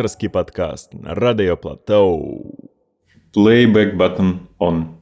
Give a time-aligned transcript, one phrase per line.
[0.00, 2.54] Редакторский подкаст на Радио Платоу.
[3.36, 4.94] Playback button on.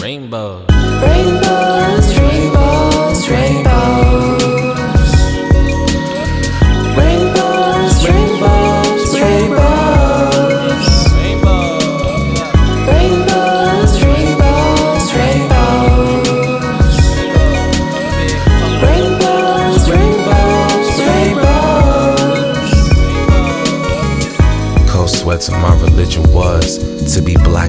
[0.00, 0.73] Rainbows,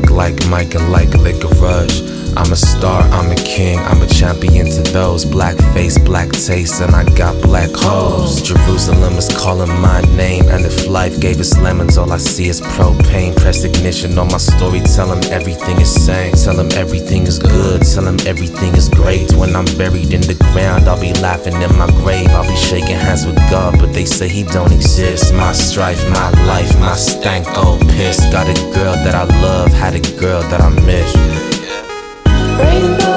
[0.01, 2.14] black like Mike and like liquor rush.
[2.38, 5.23] I'm a star, I'm a king, I'm a champion to those.
[5.23, 8.42] Black face, black taste, and I got black hoes.
[8.42, 12.59] Jerusalem is calling my name, and if life gave us lemons, all I see is
[12.59, 13.36] propane.
[13.38, 16.33] Press ignition on my story, tell them everything is sane.
[16.33, 19.31] Tell them everything is good, tell them everything is great.
[19.33, 22.27] When I'm buried in the ground, I'll be laughing in my grave.
[22.31, 25.33] I'll be shaking hands with God, but they say He don't exist.
[25.33, 28.20] My strife, my life, my stank old piss.
[28.30, 31.34] Got a girl that I love, had a girl that I miss.
[32.58, 33.14] Rainbow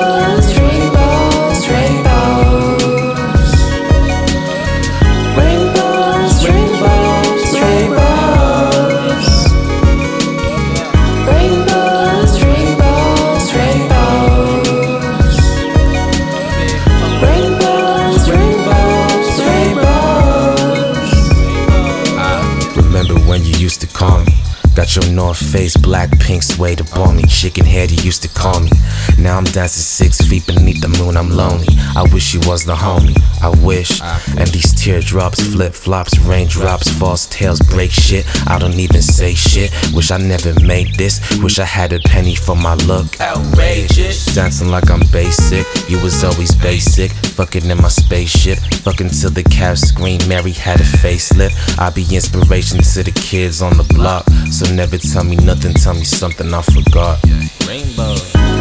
[25.52, 27.24] Face, black pink suede upon me.
[27.24, 28.70] Chicken head, you used to call me.
[29.18, 31.66] Now I'm dancing six feet beneath the moon, I'm lonely.
[31.96, 34.02] I wish you was the homie, I wish.
[34.02, 38.26] And these teardrops, flip flops, raindrops, false tales, break shit.
[38.46, 39.72] I don't even say shit.
[39.94, 41.18] Wish I never made this.
[41.42, 43.18] Wish I had a penny for my look.
[43.18, 44.26] Outrageous.
[44.34, 45.64] Dancing like I'm basic.
[45.88, 47.10] You was always basic.
[47.38, 48.58] Fucking in my spaceship.
[48.84, 50.20] Fucking till the cab scream.
[50.28, 51.78] Mary had a facelift.
[51.78, 54.26] I be inspiration to the kids on the block.
[54.52, 57.18] So never tell me nothing, tell me something I forgot.
[57.66, 58.14] Rainbow.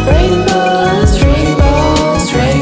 [0.05, 2.56] Rainbows, rainbows, rainbows.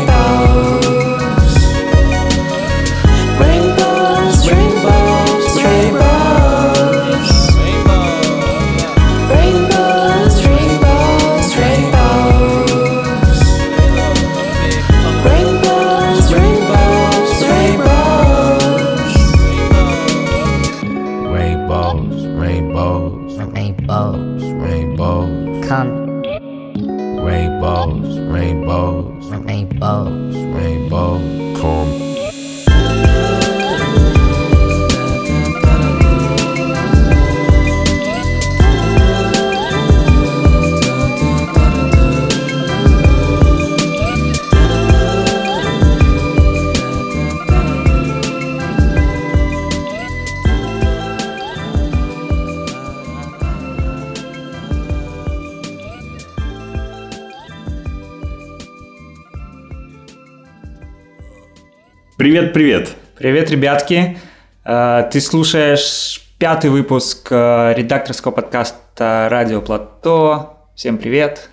[62.36, 62.98] Привет-привет.
[63.18, 64.18] Привет, ребятки!
[64.66, 70.58] Э, Ты слушаешь пятый выпуск э, редакторского подкаста «Радио Плато».
[70.76, 71.50] Всем привет!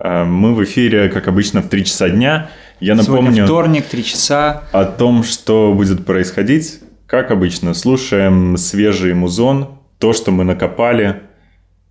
[0.00, 2.50] Э, Мы в эфире, как обычно, в 3 часа дня.
[2.80, 4.64] Я Сегодня напомню вторник, три часа.
[4.72, 6.80] о том, что будет происходить.
[7.06, 11.22] Как обычно, слушаем свежий музон, то, что мы накопали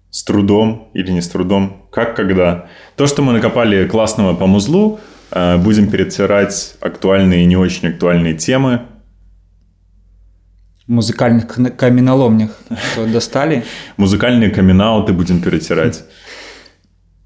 [0.10, 2.68] с трудом или не с трудом, как когда.
[2.98, 5.00] То, что мы накопали классного по музлу,
[5.32, 8.82] будем перетирать актуальные и не очень актуальные темы.
[10.88, 12.52] Музыкальных каменоломнях
[12.92, 13.64] Что, достали.
[13.98, 14.78] Музыкальные камин
[15.16, 16.04] будем перетирать.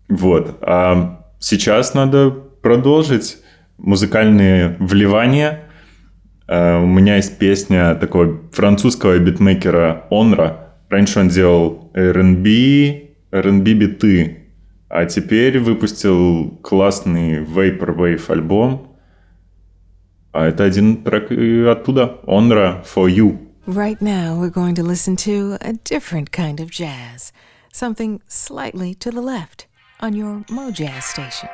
[0.10, 0.58] Вот.
[0.64, 3.38] А сейчас надо продолжить
[3.78, 5.66] музыкальные вливания.
[6.48, 10.74] А, У меня есть песня такого французского битмейкера Онра.
[10.90, 14.49] Раньше он делал R&B, R&B биты,
[14.90, 18.98] а теперь выпустил классный Vaporwave альбом.
[20.32, 22.20] А это один трек оттуда.
[22.28, 23.38] Онра For You.
[23.68, 27.32] Right now, we're going to listen to a different kind of jazz,
[27.72, 29.68] something slightly to the left
[30.00, 31.50] on your Mojazz station.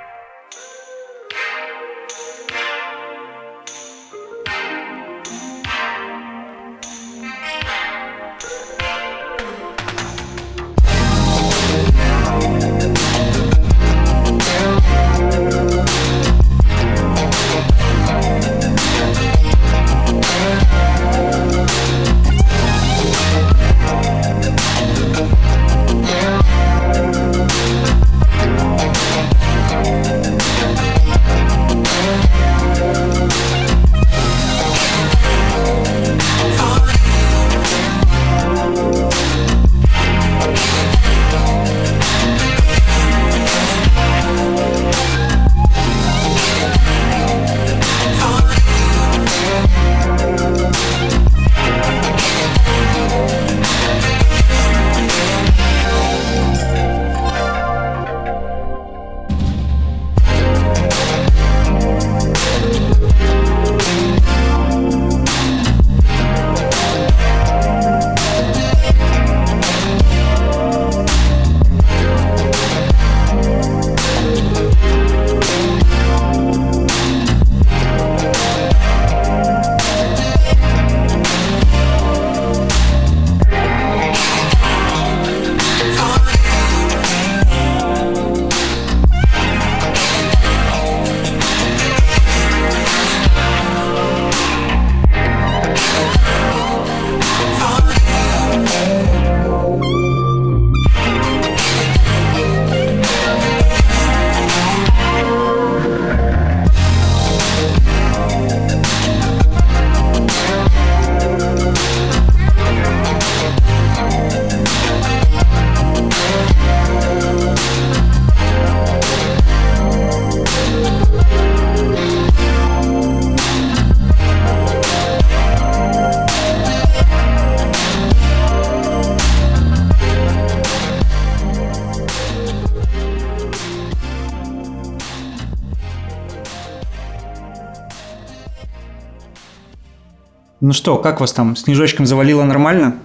[140.65, 141.56] Ну что, как вас там?
[141.56, 142.95] Снежочком завалило нормально?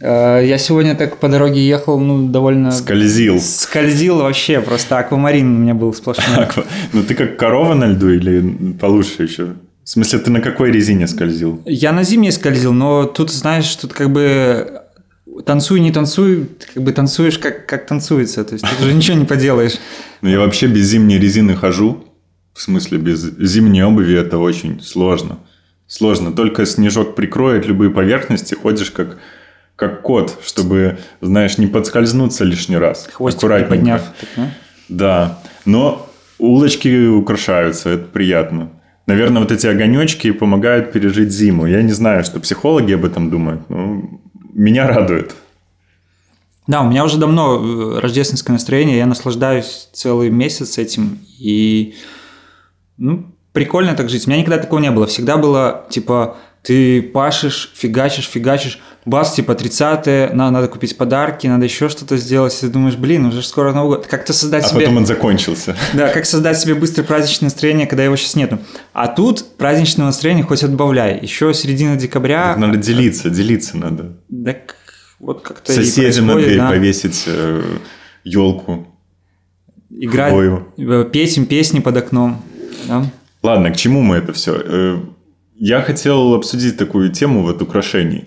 [0.00, 2.72] Э, Я сегодня так по дороге ехал, ну, довольно...
[2.72, 3.38] Скользил.
[3.38, 6.36] Скользил вообще, просто аквамарин у меня был сплошной.
[6.44, 9.54] Аква- Ну ты как корова на льду или получше еще?
[9.84, 11.62] В смысле, ты на какой резине скользил?
[11.66, 14.82] Я на зимней скользил, но тут, знаешь, тут как бы
[15.46, 18.44] танцуй, не танцуй, ты как бы танцуешь, как, как танцуется.
[18.44, 19.74] То есть тут уже ничего не поделаешь.
[20.20, 22.02] Ну, я вообще без зимней резины хожу.
[22.54, 25.38] В смысле, без зимней обуви это очень сложно.
[25.88, 26.32] Сложно.
[26.32, 29.18] Только снежок прикроет любые поверхности, ходишь как,
[29.74, 33.08] как кот, чтобы, знаешь, не подскользнуться лишний раз.
[33.12, 33.74] Хвостик Аккуратненько.
[33.74, 34.02] подняв.
[34.20, 34.50] так, ну.
[34.90, 35.38] Да.
[35.64, 36.06] Но
[36.38, 38.70] улочки украшаются, это приятно.
[39.06, 41.66] Наверное, вот эти огонечки помогают пережить зиму.
[41.66, 44.02] Я не знаю, что психологи об этом думают, но
[44.52, 45.34] меня радует.
[46.66, 47.56] Да, у меня уже давно
[47.96, 51.94] э, рождественское настроение, я наслаждаюсь целый месяц этим, и
[52.98, 54.26] ну, прикольно так жить.
[54.26, 55.06] У меня никогда такого не было.
[55.06, 61.64] Всегда было, типа, ты пашешь, фигачишь, фигачишь, бац, типа, 30 на, надо купить подарки, надо
[61.64, 64.06] еще что-то сделать, и ты думаешь, блин, уже скоро Новый год.
[64.06, 64.80] Как-то создать А себе...
[64.80, 65.76] потом он закончился.
[65.94, 68.58] Да, как создать себе быстрое праздничное настроение, когда его сейчас нету.
[68.92, 71.18] А тут праздничное настроение хоть отбавляй.
[71.20, 72.48] Еще середина декабря...
[72.48, 74.16] Так надо делиться, делиться надо.
[74.44, 74.76] Так
[75.18, 76.68] вот как-то Соседям на происходит, дверь да.
[76.68, 77.24] повесить
[78.24, 78.86] елку.
[79.90, 80.68] Играть, хвою.
[80.76, 82.42] э, петь им песни под окном.
[82.86, 83.04] да.
[83.42, 85.02] Ладно, к чему мы это все?
[85.54, 88.24] Я хотел обсудить такую тему вот украшений.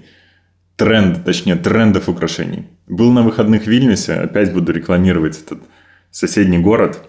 [0.75, 2.67] Тренд, точнее, трендов украшений.
[2.87, 5.59] Был на выходных в Вильнюсе, опять буду рекламировать этот
[6.11, 6.99] соседний город.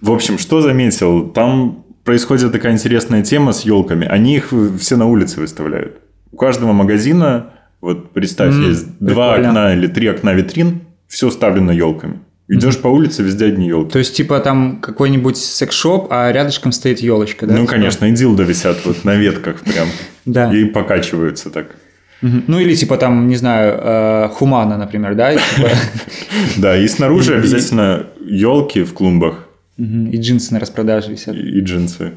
[0.00, 1.28] В общем, что заметил?
[1.30, 4.06] Там происходит такая интересная тема с елками.
[4.06, 5.98] Они их все на улице выставляют.
[6.30, 9.48] У каждого магазина, вот представь, М, есть два прикольно.
[9.50, 12.20] окна или три окна витрин, все уставлено елками.
[12.52, 13.92] Идешь по улице, везде одни елки.
[13.92, 17.56] То есть, типа, там какой-нибудь секс-шоп, а рядышком стоит елочка, да?
[17.56, 19.88] Ну, конечно, и дилды висят вот на ветках прям.
[20.24, 20.54] Да.
[20.54, 21.74] И покачиваются так.
[22.20, 25.32] Ну, или типа там, не знаю, э, хумана, например, да?
[25.34, 25.68] типа,
[26.58, 31.34] Да, и снаружи обязательно елки в клумбах И джинсы на распродаже висят.
[31.34, 32.12] и, и джинсы.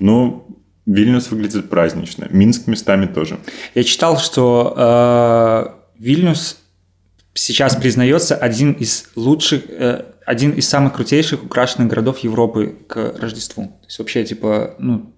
[0.00, 0.48] Ну,
[0.86, 2.26] Вильнюс выглядит празднично.
[2.30, 3.38] Минск местами тоже.
[3.74, 6.58] Я читал, что э, Вильнюс
[7.36, 13.64] сейчас признается один из лучших, э, один из самых крутейших украшенных городов Европы к Рождеству.
[13.64, 15.12] То есть вообще, типа, ну,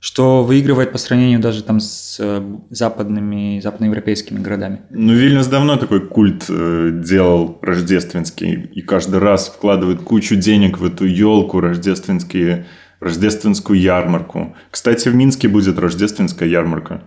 [0.00, 4.82] что выигрывает по сравнению даже там с э, западными, западноевропейскими городами.
[4.90, 8.52] Ну, Вильнюс давно такой культ э, делал рождественский.
[8.74, 12.66] И каждый раз вкладывает кучу денег в эту елку, рождественские,
[13.00, 14.54] рождественскую ярмарку.
[14.70, 17.04] Кстати, в Минске будет рождественская ярмарка.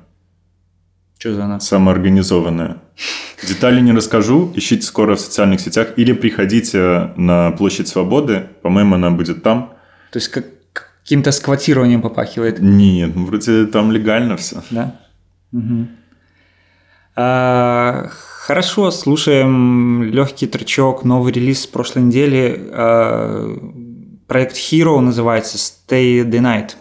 [1.19, 1.67] Что за нас?
[1.67, 2.77] самоорганизованная.
[3.47, 9.09] Детали не расскажу, ищите скоро в социальных сетях или приходите на площадь Свободы, по-моему, она
[9.11, 9.73] будет там.
[10.11, 10.45] То есть как
[11.03, 12.59] каким-то сквотированием попахивает.
[12.59, 14.61] Нет, ну, вроде там легально все.
[14.71, 14.99] Да?
[15.53, 15.89] Мгм.
[17.15, 22.69] А, хорошо, слушаем легкий тречок, новый релиз с прошлой недели.
[22.71, 23.57] А,
[24.27, 26.71] проект Hero называется Stay the Night.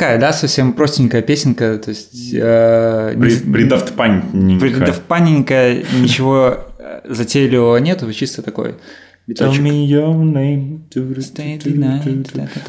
[0.00, 2.32] Такая, да, совсем простенькая песенка, то есть...
[2.32, 3.14] э,
[4.86, 8.76] Дафтпаненько ничего э, затейливого нету, чисто такой
[9.28, 10.80] Tell me your name.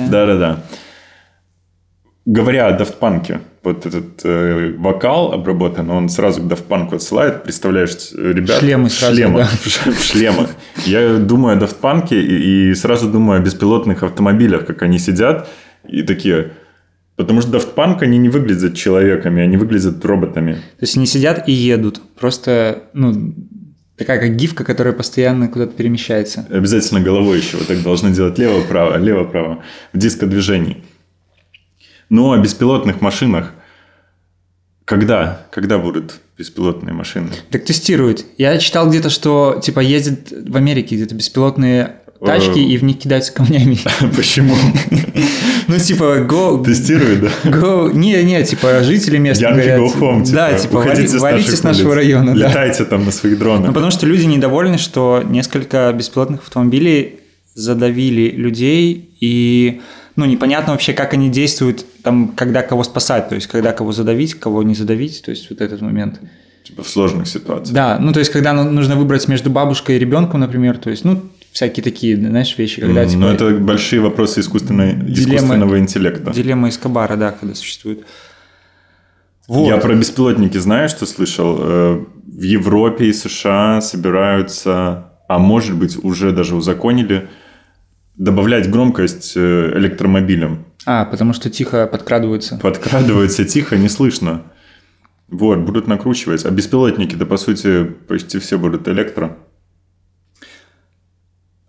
[0.10, 0.64] Да-да-да.
[2.26, 7.44] Говоря о Punk, вот этот э, вокал обработан, он сразу к Punk отсылает.
[7.44, 9.92] Представляешь, ребят Шлемы в сразу, шлемах, да.
[9.92, 10.50] в шлемах.
[10.86, 15.48] Я думаю о Punk и, и сразу думаю о беспилотных автомобилях, как они сидят
[15.88, 16.52] и такие...
[17.22, 20.54] Потому что Daft Punk, они не выглядят человеками, они выглядят роботами.
[20.54, 22.02] То есть они сидят и едут.
[22.20, 23.36] Просто, ну,
[23.96, 26.48] такая как гифка, которая постоянно куда-то перемещается.
[26.50, 29.64] Обязательно головой еще вот так должны делать лево-право, лево-право
[29.94, 30.84] в дискодвижении.
[32.10, 33.54] Ну, о беспилотных машинах.
[34.86, 35.46] Когда?
[35.52, 37.30] Когда будут беспилотные машины?
[37.52, 38.26] Так тестируют.
[38.38, 42.64] Я читал где-то, что типа ездят в Америке где-то беспилотные тачки, Э.
[42.64, 43.78] и в них кидаются камнями.
[44.16, 44.56] Почему?
[45.68, 47.30] Ну, типа, go, Тестируют, да?
[47.50, 49.80] go, не, не, типа, жители места Янки говорят.
[49.96, 51.98] home, типа, Да, типа, вали- с валите с нашего улиц.
[51.98, 52.48] района, да.
[52.50, 53.68] Летайте там на своих дронах.
[53.68, 57.20] Ну, потому что люди недовольны, что несколько беспилотных автомобилей
[57.56, 59.82] задавили людей, и
[60.16, 64.34] ну, непонятно вообще, как они действуют, там, когда кого спасать, то есть, когда кого задавить,
[64.36, 66.20] кого не задавить, то есть, вот этот момент.
[66.64, 67.74] Типа в сложных ситуациях.
[67.74, 71.04] Да, ну, то есть, когда ну- нужно выбрать между бабушкой и ребенком, например, то есть,
[71.06, 76.32] ну, всякие такие, знаешь, вещи, когда, типа, Но это большие вопросы искусственной, Дилемма- искусственного интеллекта.
[76.32, 78.06] дилемма Эскобара, да, когда существует.
[79.48, 79.68] Вот.
[79.68, 81.58] Я про беспилотники знаю, что слышал.
[81.60, 87.28] Э, В Европе и США собираются, а может быть уже даже узаконили,
[88.16, 90.66] добавлять громкость э, электромобилям.
[90.86, 92.58] А, потому что тихо подкрадываются.
[92.62, 94.44] Подкрадывается тихо, не слышно.
[95.30, 96.46] Вот, будут накручивать.
[96.46, 99.38] А беспилотники-то, по сути, почти все будут электро.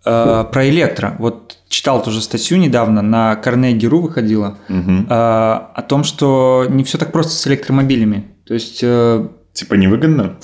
[0.05, 1.15] Э, про электро.
[1.19, 5.07] Вот читал тоже статью недавно, на Carnegie.ru выходила, Мгм.
[5.09, 8.31] э, о том, что не все так просто с электромобилями.
[8.45, 10.35] То есть, э, Типа невыгодно?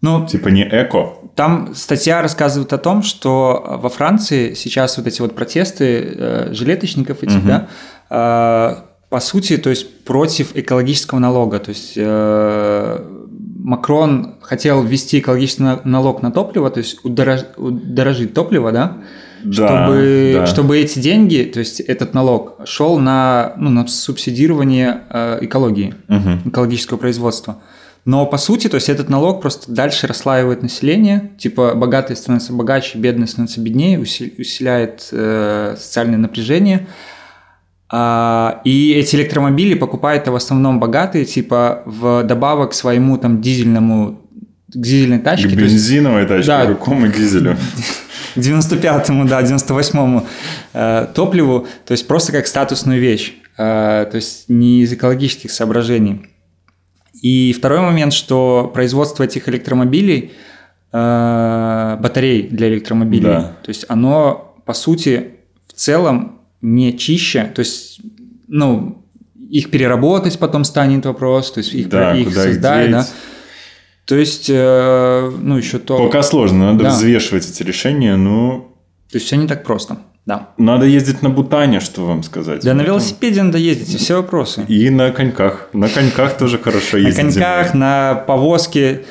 [0.00, 1.14] ну, Типа не эко?
[1.34, 5.84] там статья рассказывает о том, что во Франции сейчас вот эти вот протесты
[6.18, 7.46] э, жилеточников этих, Мгм.
[7.48, 7.68] да,
[8.10, 8.76] э,
[9.10, 11.58] по сути, то есть против экологического налога.
[11.58, 13.21] То есть э,
[13.64, 18.98] Макрон хотел ввести экологический на- налог на топливо, то есть удорож- удорожить топливо, да,
[19.44, 20.46] Да, чтобы, да.
[20.46, 26.42] чтобы эти деньги, то есть этот налог, шел на, ну, на субсидирование э, экологии Мгм.
[26.46, 27.58] экологического производства.
[28.04, 32.98] Но по сути, то есть этот налог просто дальше расслаивает население, типа богатые становятся богаче,
[32.98, 36.88] бедные становятся беднее, уси- усиляет э, социальное напряжение.
[37.94, 44.18] А, и эти электромобили покупают в основном богатые, типа в добавок к своему там дизельному
[44.72, 45.48] к дизельной К тачке.
[45.50, 46.64] есть- бензиновой тачке, Да.
[46.64, 47.56] к какому дизелю?
[48.34, 50.26] к 95-му, да, 98-му
[50.72, 56.26] э, топливу, то есть просто как статусную вещь, э, то есть не из экологических соображений.
[57.20, 60.32] И второй момент, что производство этих электромобилей,
[60.92, 63.42] э, батарей для электромобилей, Да.
[63.62, 65.32] то есть оно, по сути,
[65.68, 68.00] в целом не чище, то есть,
[68.48, 69.04] ну,
[69.50, 73.06] их переработать потом станет вопрос, то есть их, Да, их куда их создать, да.
[74.06, 75.98] То есть, э, ну, еще то...
[75.98, 76.90] Пока сложно, надо Да.
[76.90, 78.68] взвешивать эти решения, ну,
[79.10, 80.48] То есть все не так просто, да.
[80.56, 82.62] надо ездить на бутане, что вам сказать.
[82.62, 84.64] Да на велосипеде надо ездить, и все вопросы.
[84.68, 85.68] И на коньках.
[85.72, 87.34] На коньках тоже хорошо На ездить.
[87.34, 87.80] коньках, зимой.
[87.80, 89.04] на повозке,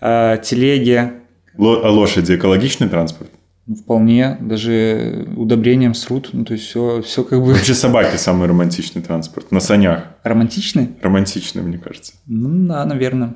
[0.00, 1.12] э, телеге.
[1.58, 3.30] А лошади экологичный транспорт?
[3.66, 6.30] Ну, Вполне, даже удобрением срут.
[6.32, 9.50] Ну, то есть все, все как бы Вообще собаки самый романтичный транспорт.
[9.50, 10.04] На санях.
[10.22, 10.90] романтичный.
[11.02, 12.12] Романтичный, мне кажется.
[12.26, 13.34] Ну да, наверное.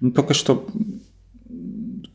[0.00, 0.66] Ну только что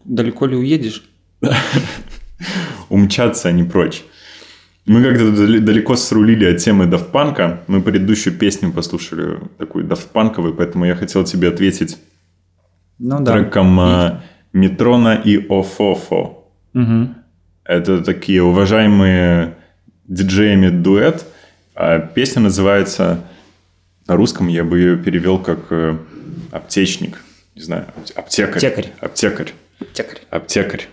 [0.05, 1.07] далеко ли уедешь?
[2.89, 4.03] Умчаться, а не прочь.
[4.85, 7.61] Мы как-то далеко срулили от темы Дафтпанка.
[7.67, 11.97] Мы предыдущую песню послушали, такую дафтпанковую, поэтому я хотел тебе ответить
[12.97, 13.33] Ну да.
[13.33, 16.47] треком а, Метрона и Офофо.
[16.73, 17.17] Мгм.
[17.69, 19.53] Это такие уважаемые
[20.07, 21.23] диджеями дуэт.
[21.75, 23.23] А песня называется...
[24.07, 25.95] На русском я бы ее перевел как э,
[26.51, 27.21] аптечник.
[27.53, 28.55] Не знаю, ап- аптекарь.
[28.55, 28.91] Аптекарь.
[29.01, 29.53] Аптекарь.
[29.93, 30.21] Текарь.
[30.31, 30.87] Аптекарь.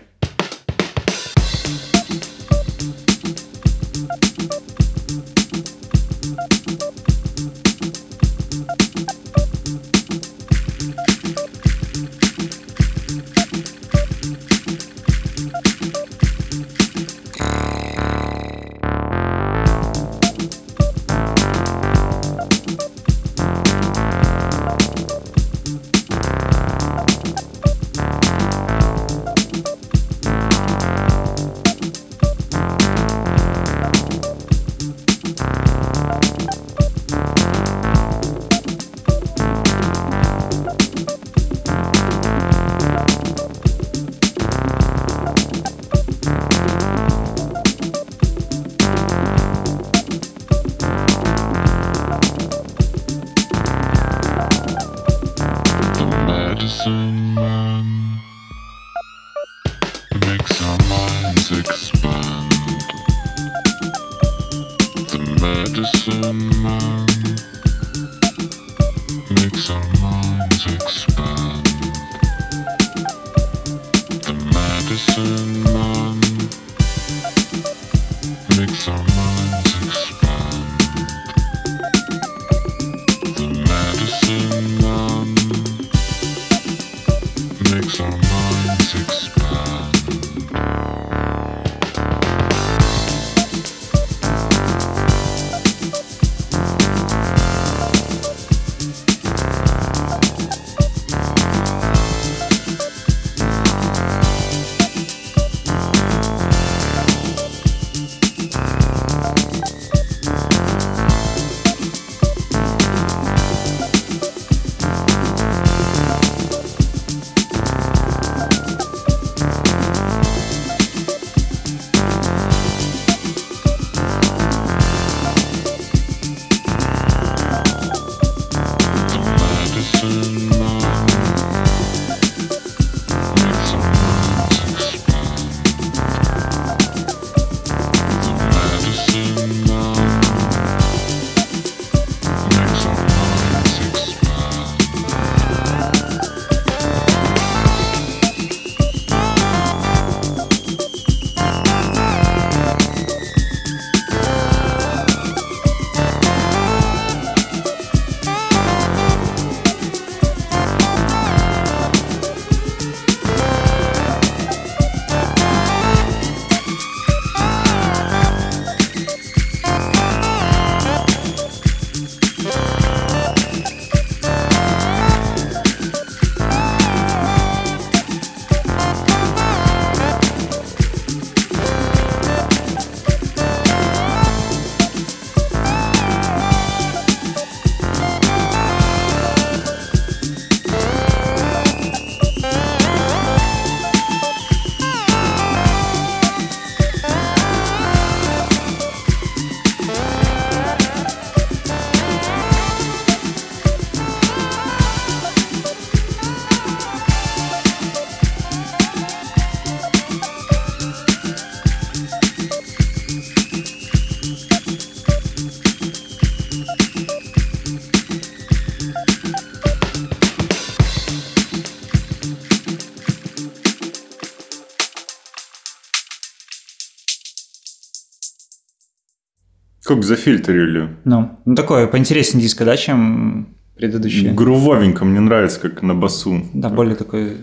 [229.87, 230.89] Как зафильтрили.
[231.05, 233.47] Ну, ну такое поинтереснее диско, да, чем
[233.77, 234.33] предыдущие.
[234.33, 236.43] Грувовенько, мне нравится, как на басу.
[236.53, 237.37] Да, более такой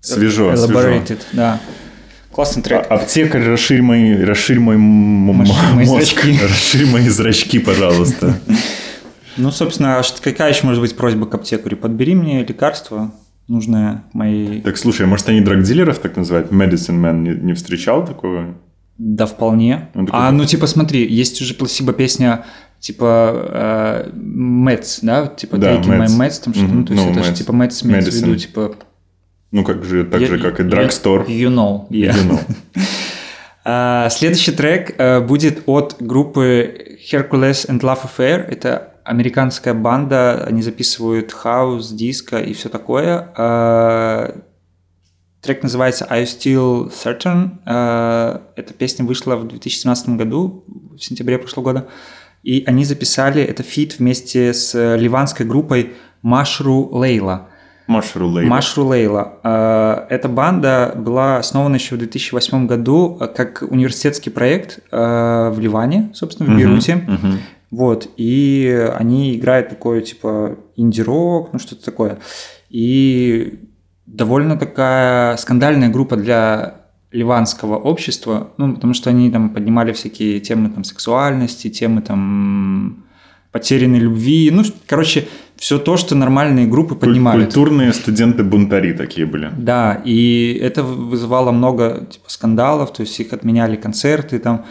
[0.00, 0.72] Свежо, свежо.
[0.72, 1.60] elaborated, да.
[2.30, 2.86] Классный А- трек.
[2.88, 5.52] Аптекарь, расширь мои, расширь мой мозг.
[5.84, 6.38] зрачки.
[6.42, 8.38] Расширь мои зрачки, пожалуйста.
[9.38, 11.78] Ну, собственно, а какая еще может быть просьба к аптекарю?
[11.78, 13.14] Подбери мне лекарство,
[13.48, 14.60] нужное моей...
[14.60, 16.52] Так, слушай, а может они драгдилеров так называют?
[16.52, 18.54] Medicine Man не, не встречал такого?
[18.98, 19.88] Да, вполне.
[19.94, 22.44] Ну, а, ну, типа, смотри, есть уже пласибо песня,
[22.78, 25.26] типа, э, Meds, да?
[25.26, 26.18] Типа, Да, Taking My Meds.
[26.18, 28.36] Meds, там что-то, ну, Мгм, то есть ну, это же, типа, Meds имеется в виду,
[28.36, 28.74] типа...
[29.50, 31.26] Ну, как же, так you- же, как и Drugstore.
[31.26, 32.14] You know, yeah.
[32.14, 32.40] You know.
[33.64, 38.40] А, Следующий трек э, будет от группы Hercules and Love Affair.
[38.48, 43.30] Это американская банда, они записывают хаус, диско и все такое.
[43.36, 44.34] А,
[45.42, 47.58] Трек называется «Are You Still Certain?».
[47.66, 51.88] А, Эта песня вышла в 2017 году, в сентябре прошлого года.
[52.44, 57.48] И они записали этот feat вместе с ливанской группой Mashrou' Leila.
[57.88, 58.48] Mashrou' Leila.
[58.48, 59.40] Mashrou' Leila.
[59.42, 65.58] Э, Эта банда была основана еще в 2008 году э, как университетский проект э, в
[65.58, 66.96] Ливане, собственно, в Бейруте.
[66.96, 67.38] мгм.
[67.72, 72.18] Вот, и они играют такое, типа, инди-рок, ну что-то такое.
[72.68, 73.58] И
[74.06, 80.70] довольно такая скандальная группа для ливанского общества, ну, потому что они там поднимали всякие темы
[80.70, 83.04] там сексуальности, темы там
[83.52, 87.44] потерянной любви, ну, короче, все то, что нормальные группы поднимали.
[87.44, 89.50] Культурные студенты-бунтари такие были.
[89.56, 94.64] Да, и это вызывало много типа, скандалов, то есть их отменяли концерты, там,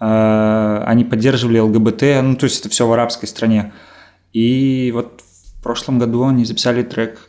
[0.00, 3.72] э, они поддерживали ЛГБТ, ну, то есть это все в арабской стране.
[4.32, 5.22] И вот
[5.58, 7.25] в прошлом году они записали трек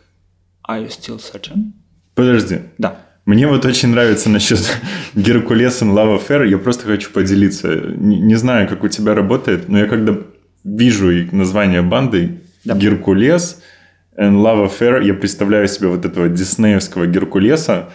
[0.67, 1.71] Are You Still Certain?
[2.15, 2.60] Подожди.
[2.77, 3.01] Да.
[3.25, 4.60] Мне вот очень нравится насчет
[5.15, 6.47] Геркулес и Love Affair.
[6.47, 7.67] Я просто хочу поделиться.
[7.97, 10.15] Не, не знаю, как у тебя работает, но я когда
[10.63, 12.75] вижу название банды Да.
[12.75, 13.62] Геркулес,
[14.17, 17.89] and Love Affair, я представляю себе вот этого диснеевского Геркулеса,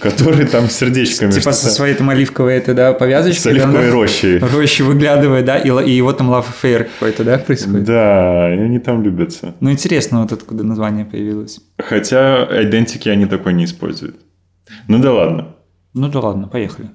[0.00, 1.30] который там сердечками...
[1.30, 3.42] Типа со своей там оливковой это, да, повязочкой.
[3.42, 4.38] С оливковой рощей.
[4.38, 7.84] Рощи выглядывает, да, и, и его там love affair какой-то, да, происходит.
[7.84, 9.54] Да, и они там любятся.
[9.60, 11.60] Ну, интересно, вот откуда название появилось.
[11.78, 14.16] Хотя идентики они такой не используют.
[14.88, 15.56] Ну да ладно.
[15.94, 16.90] Ну да ладно, поехали.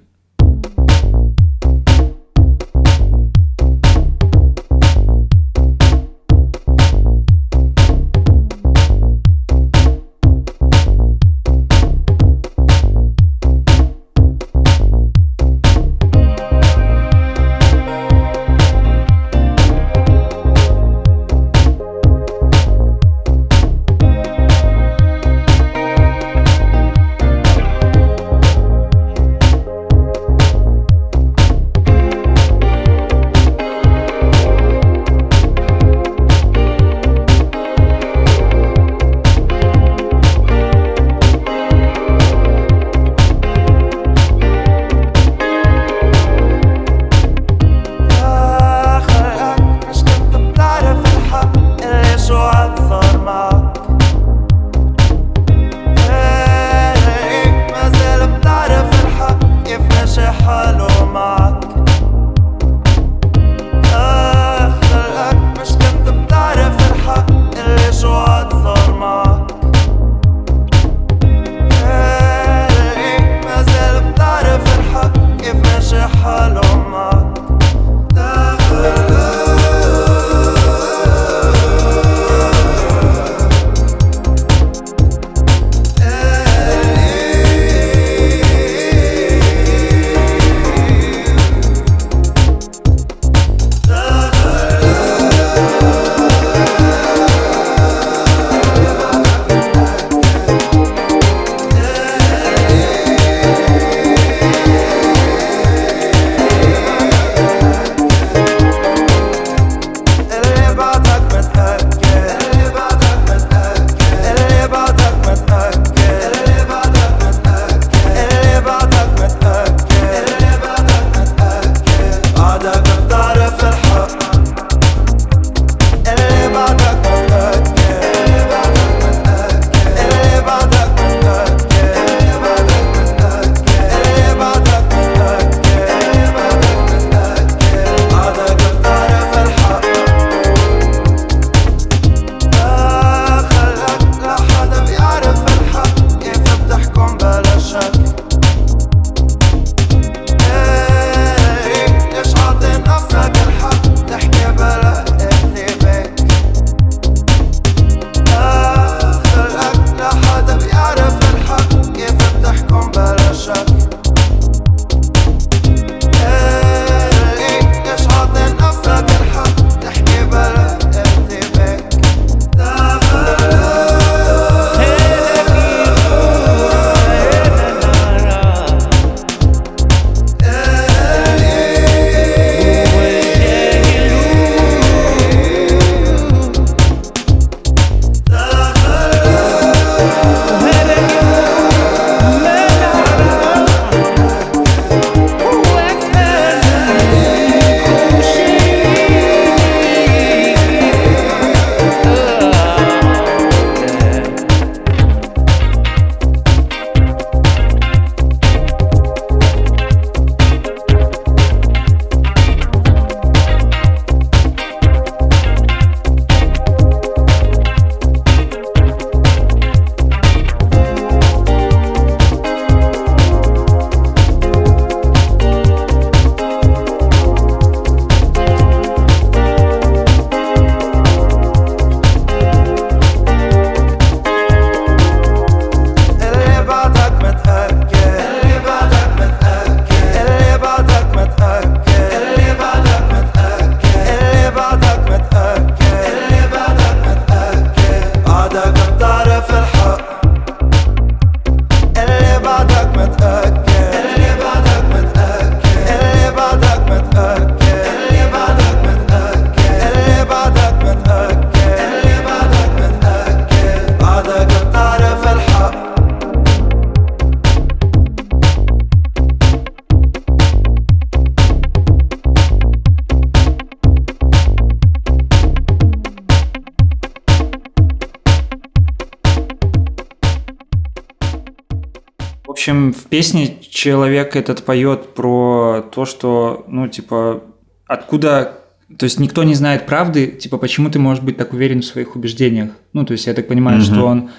[283.22, 287.44] Песне человек этот поет про то, что, ну, типа,
[287.86, 288.58] откуда...
[288.98, 292.16] То есть никто не знает правды, типа, почему ты можешь быть так уверен в своих
[292.16, 292.72] убеждениях.
[292.94, 293.86] Ну, то есть я так понимаю, Мгм.
[293.86, 294.30] что он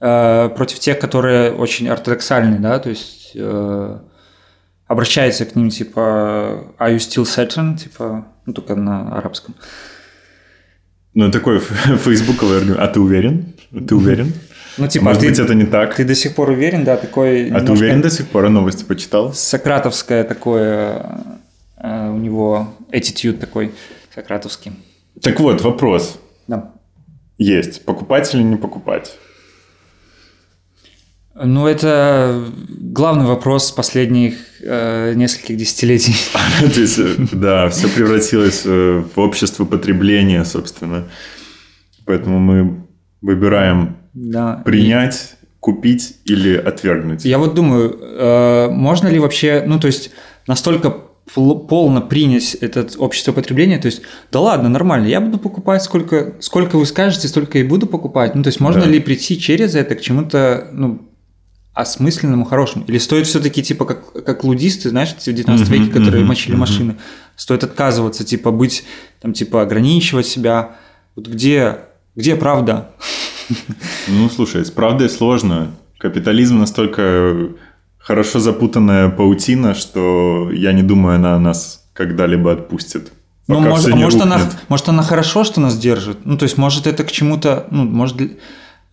[0.00, 3.98] э, против тех, которые очень ортодоксальны, да, то есть э,
[4.86, 6.00] обращается к ним, типа,
[6.78, 9.54] are you still certain, типа, ну, только на арабском.
[11.14, 12.80] Ну, такой фейсбуковый аргумент.
[12.80, 13.54] А ты уверен?
[13.88, 14.32] Ты уверен?
[14.78, 15.94] Ну, типа, Может ты, быть, это не так?
[15.94, 18.44] ты до сих пор уверен, да, такой А ты немножко уверен до сих пор?
[18.44, 19.32] А новости почитал?
[19.32, 21.20] сократовское такое,
[21.78, 23.72] э, у него attitude такой
[24.14, 24.72] сократовский.
[25.22, 26.72] Так вот, вопрос Да.
[27.38, 27.84] есть.
[27.84, 29.16] Покупать или не покупать?
[31.38, 36.14] Ну, это главный вопрос последних э, нескольких десятилетий.
[36.74, 36.98] То есть,
[37.32, 41.04] да, все превратилось э, в общество потребления, собственно.
[42.06, 42.86] Поэтому мы
[43.20, 44.62] выбираем Да.
[44.64, 47.24] принять, купить или отвергнуть.
[47.24, 50.10] Я вот думаю, э, можно ли вообще, ну, то есть,
[50.46, 50.90] настолько
[51.34, 54.00] полно принять это общество потребления, то есть,
[54.32, 58.34] да ладно, нормально, я буду покупать сколько, сколько вы скажете, столько и буду покупать.
[58.34, 58.86] Ну, то есть, можно Да.
[58.88, 61.02] ли прийти через это к чему-то, ну,
[61.74, 62.84] осмысленному, хорошему?
[62.86, 66.96] Или стоит все-таки, типа, как, как лудисты, знаешь, в 19 Мгм, веке, которые мочили машины,
[67.36, 68.84] стоит отказываться, типа, быть,
[69.20, 70.76] там, типа, ограничивать себя.
[71.16, 71.78] Вот где,
[72.14, 72.92] где правда?
[74.08, 75.72] Ну, слушай, с правдой сложно.
[75.98, 77.50] Капитализм настолько
[77.98, 83.12] хорошо запутанная паутина, что я не думаю, она нас когда-либо отпустит.
[83.48, 86.18] Ну, может, а может, она, может, она хорошо, что нас держит?
[86.24, 88.26] Ну, то есть, может, это к чему-то, ну, может, э,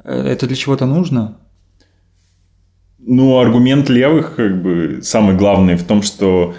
[0.03, 1.37] это для чего-то нужно?
[2.99, 6.55] Ну, аргумент левых, как бы, самый главный в том, что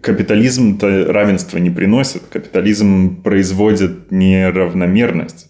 [0.00, 2.22] капитализм-то равенство не приносит.
[2.30, 5.49] Капитализм производит неравномерность,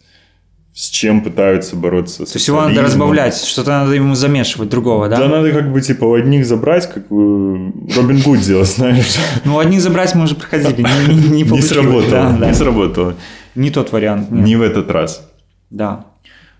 [0.80, 5.18] с чем пытаются бороться То есть, его надо разбавлять, что-то надо ему замешивать другого, да?
[5.18, 5.28] Да?
[5.28, 9.16] надо как бы типа у одних забрать, как бы Робин Гуд делал, знаешь.
[9.44, 13.14] Ну, одних забрать мы уже проходили, не, не, сработало, не сработало.
[13.54, 14.30] Не тот вариант.
[14.30, 15.28] Не в этот раз.
[15.68, 16.06] да.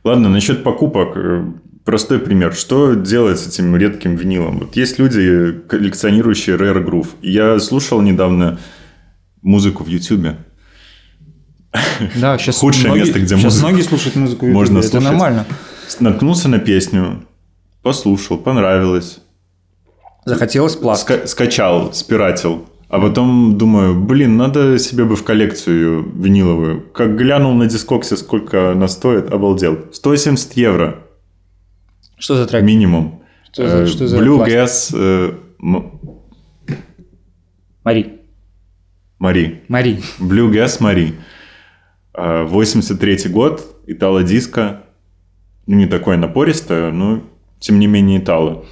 [0.05, 1.17] Ладно, насчет покупок.
[1.17, 1.45] э,
[1.85, 2.53] Простой пример.
[2.53, 4.59] Что делать с этим редким винилом?
[4.59, 7.09] Вот есть люди, коллекционирующие Rare Groove.
[7.23, 8.59] Я слушал недавно
[9.41, 10.37] музыку в YouTube.
[12.21, 15.11] Да, сейчас Худшее многие, место, где сейчас многие слушают музыку в можно YouTube, это слушать.
[15.11, 15.47] нормально.
[16.01, 17.25] Наткнулся на песню,
[17.83, 19.19] послушал, понравилось.
[20.25, 21.09] Захотелось пласт.
[21.09, 22.67] Ска- скачал, спиратил.
[22.89, 26.83] А потом думаю, блин, надо себе бы в коллекцию виниловую.
[26.93, 29.79] Как глянул на дискоксе, сколько она стоит, обалдел.
[29.93, 30.99] 170 евро
[32.19, 32.65] Что за трек?
[32.65, 33.23] минимум.
[33.53, 34.45] Что за- Э, что за Blue?
[34.45, 35.35] Gas э,
[37.85, 38.21] Мари.
[39.19, 39.63] Мари.
[39.69, 40.03] Мари.
[40.19, 41.15] Blue Gas Мари.
[42.15, 44.83] Э, 83 год, итало-диско.
[45.67, 47.23] Ну, не такое напористое, но
[47.59, 48.65] тем не менее итало.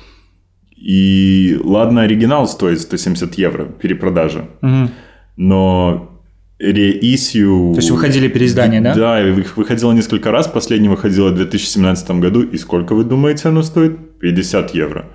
[0.77, 4.49] И ладно, оригинал стоит 170 евро, перепродажа.
[4.61, 4.91] Мгм.
[5.37, 6.19] но
[6.59, 7.71] реисью...
[7.75, 8.95] То есть выходили переиздания, да?
[8.95, 10.49] Да, их выходило несколько раз.
[10.49, 12.43] Последний выходило в 2017 году.
[12.43, 14.19] И сколько, вы думаете, оно стоит?
[14.19, 15.07] 50 евро.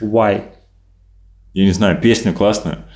[0.00, 0.44] Why?
[1.52, 2.86] Я не знаю, песня классная.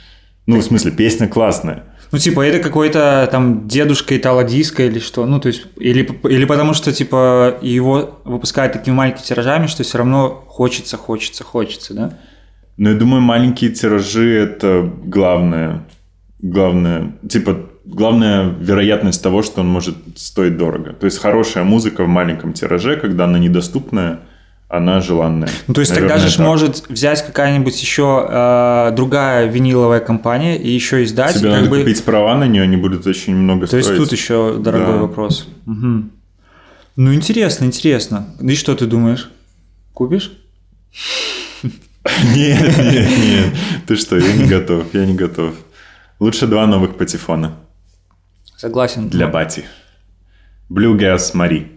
[0.46, 1.85] Ну, в смысле, песня классная.
[2.12, 5.25] Ну, типа, это какой-то там дедушка итало-диско или что?
[5.25, 9.96] Ну, то есть, или, или потому что, типа, его выпускают такими маленькими тиражами, что все
[9.96, 12.18] равно хочется, хочется, хочется, да?
[12.77, 15.87] Но я думаю, маленькие тиражи– это главное.
[16.42, 20.92] Главное, типа, главная вероятность того, что он может стоить дорого.
[20.92, 24.20] То есть, хорошая музыка в маленьком тираже, когда она недоступная,
[24.72, 25.50] она желанная.
[25.66, 26.46] Ну, то есть, Наверное, тогда же так.
[26.46, 31.38] может взять какая-нибудь еще э, другая виниловая компания и еще издать.
[31.38, 31.80] Тебе надо бы...
[31.80, 33.87] купить права на нее, они будут очень много То стоить.
[33.87, 35.00] есть, тут еще дорогой Да.
[35.02, 35.46] вопрос.
[35.66, 36.11] Мгм.
[36.96, 38.35] Ну, интересно, интересно.
[38.40, 39.30] И что ты думаешь?
[39.92, 40.32] Купишь?
[42.35, 43.46] Нет, нет, нет.
[43.87, 45.54] Ты что, я не готов, я не готов.
[46.18, 47.52] Лучше два новых патефона
[48.56, 49.08] Согласен.
[49.08, 49.64] для бати.
[50.68, 51.70] Blue Gas Мари.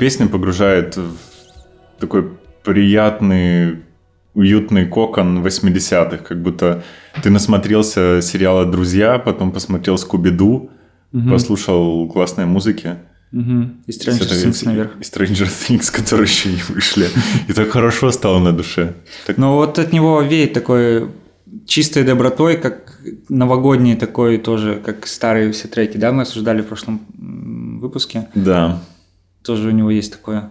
[0.00, 2.24] Песня погружает в такой
[2.64, 3.76] приятный,
[4.34, 6.82] уютный кокон 80-х, как будто
[7.22, 10.70] ты насмотрелся сериала «Друзья», потом посмотрел «Скуби-Ду»,
[11.30, 12.96] послушал классной музыки.
[13.32, 13.82] Мгм.
[13.86, 14.90] И Stranger Things наверх.
[14.98, 17.08] И Stranger Things, которые еще не вышли.
[17.48, 18.94] И так хорошо стало на душе.
[19.26, 21.08] Так Но вот от него веет такой
[21.66, 27.00] чистой добротой, как новогодний такой тоже, как старые все треки, да, мы осуждали в прошлом
[27.80, 28.28] выпуске.
[28.34, 28.82] Да.
[29.44, 30.50] Тоже у него есть такое.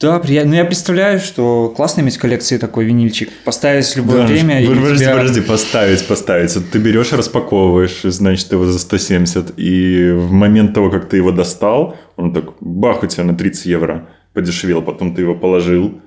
[0.00, 0.50] Да, приятно.
[0.52, 3.30] Ну, я представляю, что классно иметь в коллекции такой винильчик.
[3.44, 4.64] Поставить в любое Да, время.
[4.64, 6.54] Подожди, тебя- подожди, поставить, поставить.
[6.54, 11.32] Вот ты берешь, распаковываешь, значит, его за 170, и в момент того, как ты его
[11.32, 16.00] достал, он так, бах, у тебя на 30 евро подешевел, потом ты его положил,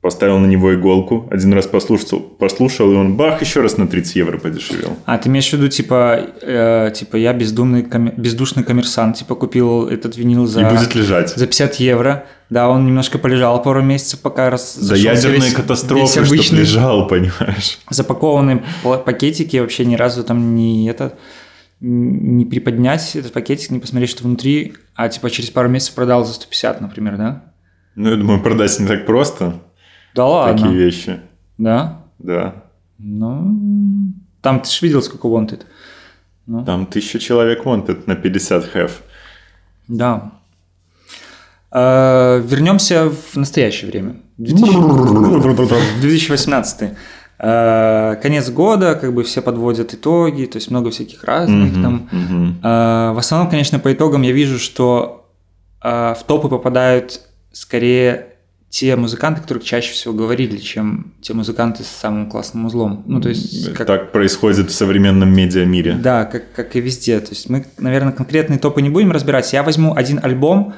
[0.00, 4.14] поставил на него иголку, один раз послушал, послушал и он, бах, еще раз на 30
[4.16, 4.96] евро подешевел.
[5.06, 9.88] А ты имеешь в виду, типа, э, типа я бездумный, коме- бездушный коммерсант, типа купил
[9.88, 11.30] этот винил за, И будет лежать.
[11.30, 12.24] за 50 евро.
[12.48, 16.60] Да, он немножко полежал пару месяцев, пока раз За зашелся ядерные весь- катастрофы, весь обычный
[16.60, 17.78] лежал, понимаешь?
[17.90, 18.62] запакованные
[19.04, 21.14] пакетики вообще ни разу там не это
[21.80, 26.32] не приподнять этот пакетик, не посмотреть, что внутри, а типа через пару месяцев продал за
[26.34, 27.44] 150, например, да?
[27.94, 29.60] Ну, я думаю, продать не так просто,
[30.18, 30.58] Да ладно.
[30.62, 31.20] такие вещи.
[31.58, 32.02] Да?
[32.18, 32.54] Да.
[32.98, 33.54] Ну,
[34.42, 35.60] там ты же видел, сколько wanted.
[36.46, 38.90] Ну, Там тысяча человек wanted на 50 have.
[39.86, 40.32] Да.
[41.70, 44.16] Э, Вернемся в настоящее время.
[44.38, 46.90] 2000 2018.
[47.40, 52.08] Э, Конец года, как бы все подводят итоги, то есть много всяких разных там.
[52.64, 55.14] Э, В основном, конечно, по итогам я вижу, что
[55.80, 57.20] в топы попадают
[57.52, 58.27] скорее
[58.70, 63.02] те музыканты, которые чаще всего говорили, чем те музыканты с самым классным узлом.
[63.06, 65.94] Ну, то есть, как- Так происходит в современном медиамире.
[65.94, 67.18] да, как, как и везде.
[67.20, 69.50] То есть мы, наверное, конкретные топы не будем разбирать.
[69.54, 70.74] Я возьму один альбом,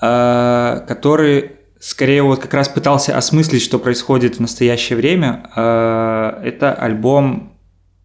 [0.00, 5.50] э, который скорее вот как раз пытался осмыслить, что происходит в настоящее время.
[5.56, 7.54] Э, это альбом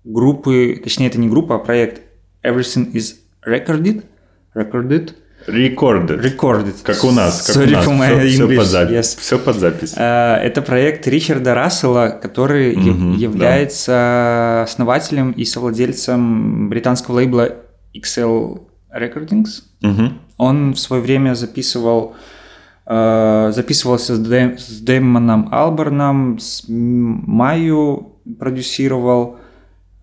[0.04, 2.02] группы, точнее, это не группа, а проект
[2.44, 3.16] Everything is
[3.46, 4.04] Recorded.
[4.56, 5.14] Recorded.
[5.48, 6.16] Рекорды.
[6.16, 6.76] Recorded.
[6.84, 7.48] Как у нас.
[7.48, 7.86] Как Sorry у нас.
[7.86, 8.58] Все, English.
[8.58, 8.96] под запись.
[8.96, 9.20] Yes.
[9.20, 9.94] Все под запись.
[9.98, 13.18] Э, Это проект Ричарда Рассела, который яв- Мгм, да.
[13.20, 17.50] является основателем и совладельцем британского лейбла
[17.96, 18.60] XL
[18.94, 19.64] Recordings.
[19.82, 20.20] Мгм.
[20.38, 22.16] Он в свое время записывал
[22.90, 29.40] э, записывался с, Дэм- с Дэмоном Алберном, с Майю продюсировал,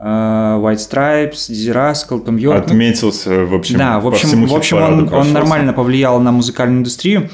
[0.06, 2.66] White Stripes, Дизи Раскал, Том Йорк.
[2.66, 7.30] Отметился, в общем, да, в общем, в общем он, он нормально повлиял на музыкальную индустрию.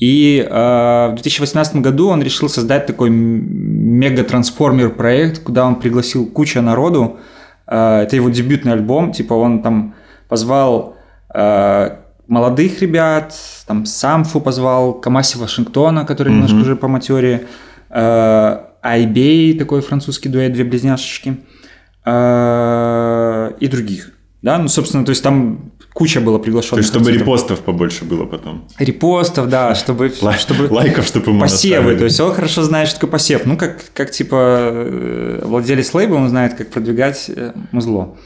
[0.00, 6.60] И э, в 2018 году он решил создать такой мега-трансформер проект, куда он пригласил кучу
[6.62, 7.18] народу.
[7.66, 9.94] Э, это его дебютный альбом, типа он там
[10.28, 10.96] позвал
[11.34, 11.96] э,
[12.26, 13.34] молодых ребят,
[13.66, 17.46] там Самфу позвал, Камаси Вашингтона, который немножко уже по матере,
[17.90, 21.59] э, Айбей, такой французский дуэт, две близняшечки, э,
[22.06, 24.12] и других.
[24.42, 26.76] Да, ну, собственно, то есть там куча было приглашенных.
[26.76, 27.26] То есть, чтобы артистов.
[27.26, 28.64] репостов побольше было потом.
[28.78, 31.76] Репостов, да, чтобы, чтобы Лайков, чтобы ему посевы.
[31.76, 31.98] наставили.
[31.98, 33.44] То есть он хорошо знает, что такое посев.
[33.44, 34.36] Ну, как, как типа
[34.72, 38.16] э, владелец лейбла, он знает, как продвигать э, музло.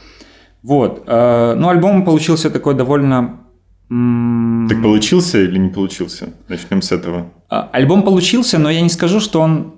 [0.63, 1.03] Вот.
[1.05, 3.41] э, Ну, альбом получился такой довольно...
[3.89, 6.29] Так получился или не получился?
[6.47, 7.31] Начнем с этого.
[7.49, 9.75] а, Альбом получился, но я не скажу, что он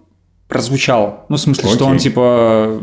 [0.48, 1.26] прозвучал.
[1.30, 2.04] Ну, в смысле, что он Окей.
[2.04, 2.80] типа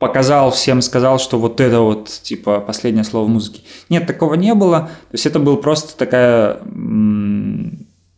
[0.00, 3.62] показал всем, сказал, что вот это вот типа последнее слово музыки.
[3.88, 4.90] Нет, такого не было.
[5.10, 6.58] То есть это был просто такая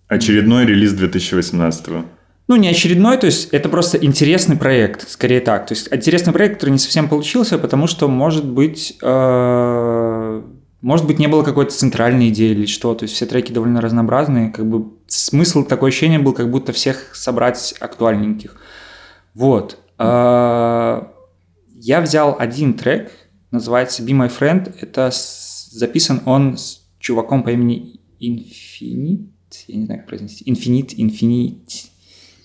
[0.08, 1.88] Очередной релиз 2018
[2.48, 5.64] ну, не очередной, то есть это просто интересный проект, скорее так.
[5.66, 10.42] То есть интересный проект, который не совсем получился, потому что, может быть, э,
[10.82, 12.94] может быть, не было какой-то центральной идеи или что.
[12.94, 14.50] То есть все треки довольно разнообразные.
[14.50, 18.56] Как бы смысл, такое ощущение был, как будто всех собрать актуальненьких.
[19.34, 19.78] Вот.
[19.98, 21.02] Э,
[21.84, 23.10] Я взял один трек,
[23.50, 24.72] называется Be My Friend.
[24.80, 29.26] Это с- записан он с чуваком по имени Infinite.
[29.66, 30.44] Я не знаю, как произнести.
[30.48, 31.86] Infinite, Infinite.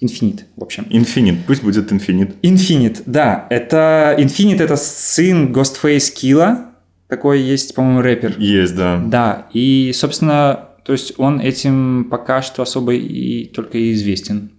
[0.01, 0.88] Infinite, в общем.
[0.89, 1.45] Инфинит.
[1.45, 2.35] Пусть будет инфинит.
[2.43, 3.45] Infinite, да.
[3.51, 6.65] Это Infinite это сын Ghostface Killa.
[7.07, 8.35] Такой есть, по-моему, рэпер.
[8.39, 8.99] Есть, да.
[9.05, 14.51] Да, и, собственно, то есть он этим пока что особо и только и известен.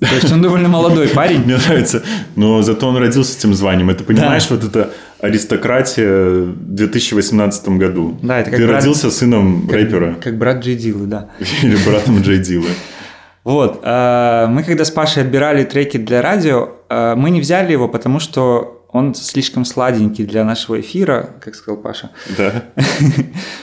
[0.00, 1.42] То есть он довольно молодой парень.
[1.44, 2.02] Мне нравится.
[2.34, 3.88] Но зато он родился с этим званием.
[3.90, 4.90] Это, понимаешь, вот это
[5.20, 8.18] аристократия в 2018 году.
[8.22, 10.14] Да, это как Ты брат- родился сыном Как- рэпера.
[10.22, 11.28] Как брат Джей Диллы, да.
[11.62, 12.68] Или братом Джей Дилла.
[13.44, 17.88] Вот, э, мы когда с Пашей отбирали треки для радио, э, мы не взяли его,
[17.88, 22.10] потому что он слишком сладенький для нашего эфира, как сказал Паша.
[22.36, 22.64] Да.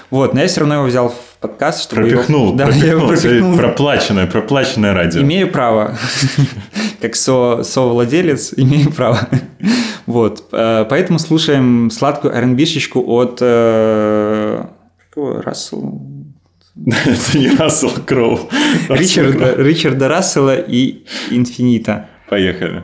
[0.09, 2.53] Вот, но я все равно его взял в подкаст, чтобы его- Пропихнул.
[2.55, 3.17] Да, я его пропихнул.
[3.31, 3.57] пропихнул.
[3.57, 5.21] Проплаченное, проплаченное радио.
[5.21, 5.97] Имею право,
[7.01, 9.19] как со, совладелец, имею право.
[10.05, 14.65] Вот, э, поэтому слушаем сладкую R&B-шечку от э,
[15.09, 16.01] какого, Рассел?
[16.85, 18.39] Это не Рассел Кроу.
[18.89, 19.55] Ричарда.
[19.57, 22.09] Ричарда Рассела и Инфинита.
[22.29, 22.83] Поехали.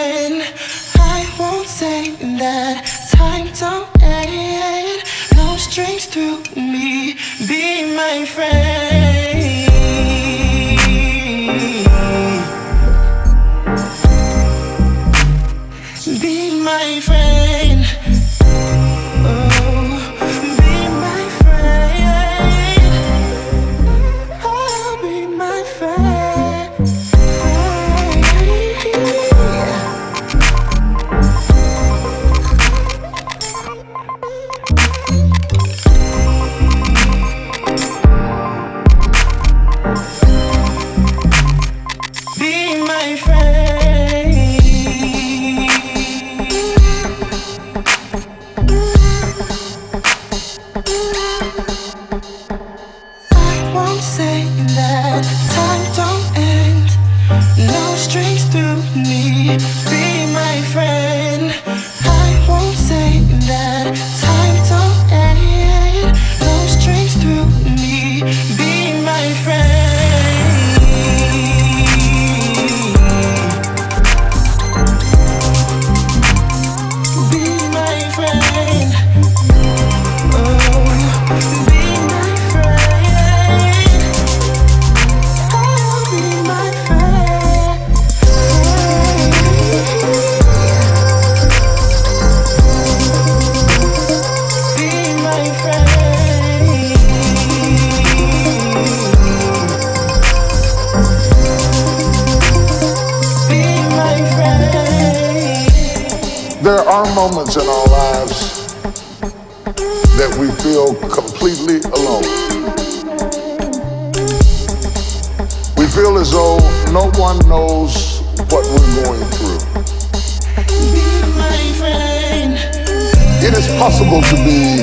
[123.81, 124.77] possible to be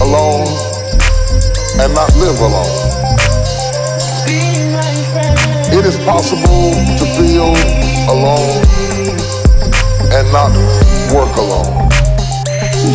[0.00, 0.48] alone
[1.78, 2.72] and not live alone.
[4.24, 4.40] Be
[4.72, 5.76] my friend.
[5.76, 7.52] It is possible to feel
[8.08, 8.64] alone
[10.16, 10.56] and not
[11.12, 11.90] work alone.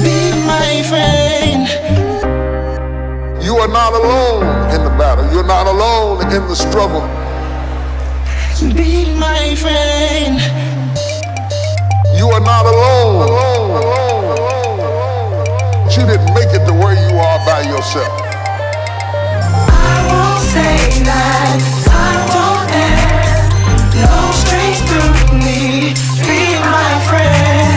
[0.02, 1.70] Be my friend.
[3.40, 5.32] You are not alone in the battle.
[5.32, 7.06] You're not alone in the struggle.
[8.74, 10.40] Be my friend.
[12.18, 14.65] You are not alone, alone, alone, alone.
[15.98, 18.12] You didn't make it to where you are by yourself.
[18.20, 21.56] I won't say that
[21.88, 24.04] time don't end.
[24.04, 25.96] No strings through me.
[26.28, 27.75] Be my friend.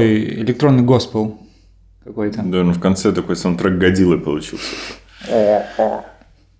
[0.00, 1.38] Такой электронный госпел
[2.04, 2.42] какой-то.
[2.42, 4.64] Да, ну в конце такой саундтрек Годзиллы получился.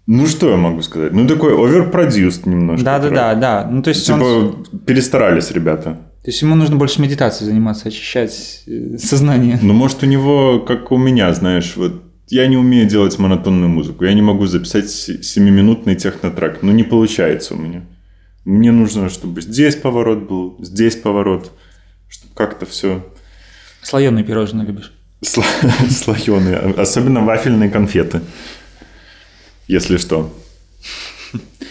[0.07, 1.12] Ну, что я могу сказать?
[1.12, 2.84] Ну, такой оверпродюст немножко.
[2.84, 3.14] Да, да, трек.
[3.14, 3.68] да, да.
[3.70, 5.93] Ну, то есть, Типа он- перестарались ребята.
[6.24, 9.59] то есть ему нужно больше медитацией заниматься, очищать э, сознание.
[9.62, 14.05] Ну, может, у него, как у меня, знаешь, вот я не умею делать монотонную музыку.
[14.05, 16.59] Я не могу записать се- семиминутный технотрек.
[16.62, 17.82] Ну, не получается у меня.
[18.45, 21.53] Мне нужно, чтобы здесь поворот был, здесь поворот,
[22.09, 23.07] чтобы как-то все
[23.83, 24.93] Слоеные пирожные любишь.
[25.22, 26.57] слоеные.
[26.76, 28.20] Особенно вафельные конфеты.
[29.66, 30.33] Если что.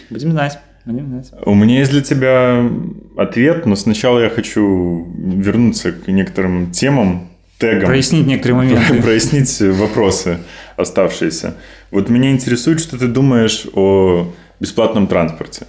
[0.09, 0.59] Будем знать.
[0.85, 1.31] Будем знать.
[1.45, 2.69] У меня есть для тебя
[3.17, 7.85] ответ, но сначала я хочу вернуться к некоторым темам, тегам.
[7.85, 9.01] Прояснить некоторые моменты.
[9.01, 10.39] Прояснить вопросы
[10.77, 11.55] оставшиеся.
[11.91, 15.67] Вот меня интересует, что ты думаешь о бесплатном транспорте.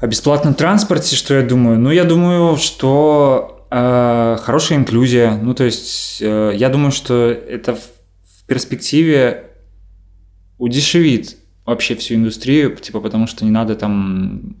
[0.00, 1.78] О бесплатном транспорте, что я думаю?
[1.78, 3.53] Ну, я думаю, что
[4.44, 5.36] хорошая инклюзия.
[5.42, 7.80] Ну, то есть, э, я думаю, что это в,
[8.46, 9.50] перспективе
[10.58, 14.56] удешевит вообще всю индустрию, типа, потому что не надо там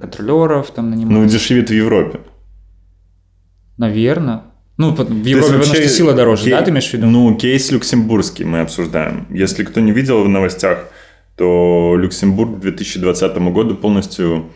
[0.00, 1.14] контролеров там нанимать.
[1.14, 2.20] Ну, дешевит в Европе.
[3.76, 4.42] Наверное.
[4.76, 7.06] Ну, в Европе, потому вообще что сила дороже, кей- да, ты имеешь в виду?
[7.06, 9.26] Ну, кейс люксембургский мы обсуждаем.
[9.30, 10.88] Если кто не видел в новостях,
[11.36, 14.50] то Люксембург к 2020 году полностью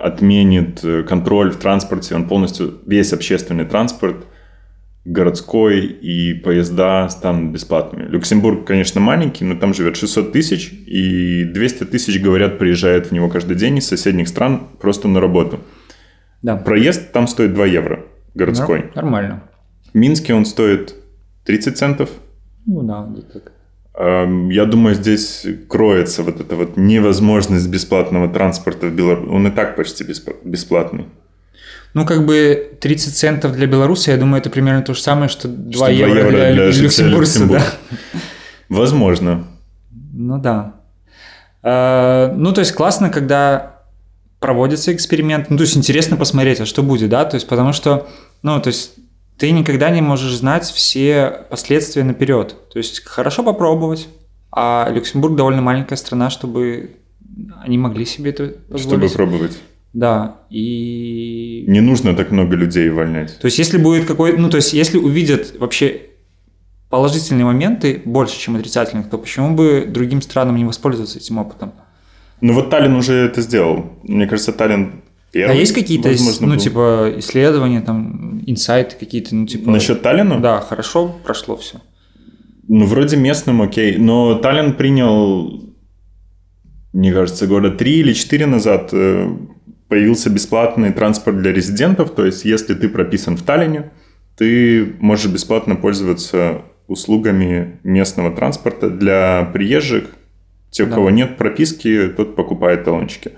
[0.00, 2.14] отменит э, контроль в транспорте.
[2.14, 4.26] Он полностью, весь общественный транспорт,
[5.04, 8.08] городской и поезда станут бесплатными.
[8.08, 13.28] Люксембург, конечно, маленький, но там живет 600 тысяч, и 200 тысяч, говорят, приезжают в него
[13.28, 15.60] каждый день из соседних стран просто на работу.
[16.42, 16.56] Да.
[16.56, 18.80] Проезд там стоит 2 евро, городской.
[18.80, 19.42] Нор- Нормально.
[19.92, 20.94] В Минске он стоит
[21.44, 22.10] 30 центов.
[22.66, 23.52] Ну да, где-то так.
[23.94, 29.28] Эм, Я думаю, здесь кроется вот эта вот невозможность бесплатного транспорта в Беларуси.
[29.30, 31.06] Он и так почти бесп- бесплатный.
[31.94, 35.46] Ну, как бы 30 центов для белоруса, я думаю, это примерно то же самое, что
[35.48, 37.62] 2 Что евро, два для, для жителя люксембуржца, да.
[38.70, 39.44] Возможно.
[40.14, 40.74] Ну да.
[41.62, 43.82] Э, Ну, то есть классно, когда
[44.40, 45.50] проводится эксперимент.
[45.50, 47.24] Ну, то есть интересно посмотреть, а что будет, да?
[47.26, 48.08] То есть потому что,
[48.42, 48.92] ну, то есть
[49.38, 52.56] ты никогда не можешь знать все последствия наперед.
[52.72, 54.08] То есть хорошо попробовать,
[54.50, 56.90] а Люксембург довольно маленькая страна, чтобы
[57.62, 59.12] они могли себе это Чтобы позволить.
[59.14, 59.58] пробовать.
[59.92, 61.64] Да, и...
[61.68, 63.38] Не нужно так много людей увольнять.
[63.38, 64.36] То есть если будет какой...
[64.38, 66.02] Ну, то есть если увидят вообще
[66.88, 71.72] положительные моменты больше, чем отрицательных, то почему бы другим странам не воспользоваться этим опытом?
[72.40, 73.92] Ну вот Таллин уже это сделал.
[74.02, 75.01] Мне кажется, Таллин
[75.32, 75.56] первый.
[75.56, 76.60] а есть какие-то, возможно, ну, был.
[76.60, 79.70] типа, исследования, там, инсайты какие-то, ну, типа...
[79.70, 80.40] Насчет Таллина?
[80.40, 81.78] Да, хорошо прошло все.
[82.68, 85.74] Ну, вроде местным окей, но Таллин принял,
[86.92, 89.28] мне кажется, года три или четыре назад э,
[89.88, 93.90] появился бесплатный транспорт для резидентов, то есть если ты прописан в Таллине,
[94.36, 100.04] ты можешь бесплатно пользоваться услугами местного транспорта для приезжих.
[100.70, 100.94] Те, у Да.
[100.94, 103.32] кого нет прописки, тот покупает талончики,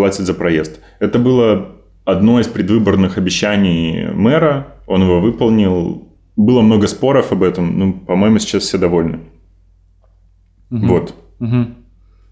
[0.00, 0.80] платит за проезд.
[0.98, 1.76] Это было
[2.06, 6.08] одно из предвыборных обещаний мэра, он его выполнил.
[6.36, 9.20] Было много споров об этом, ну, по-моему, сейчас все довольны.
[10.70, 11.14] Вот.
[11.38, 11.74] Мгм.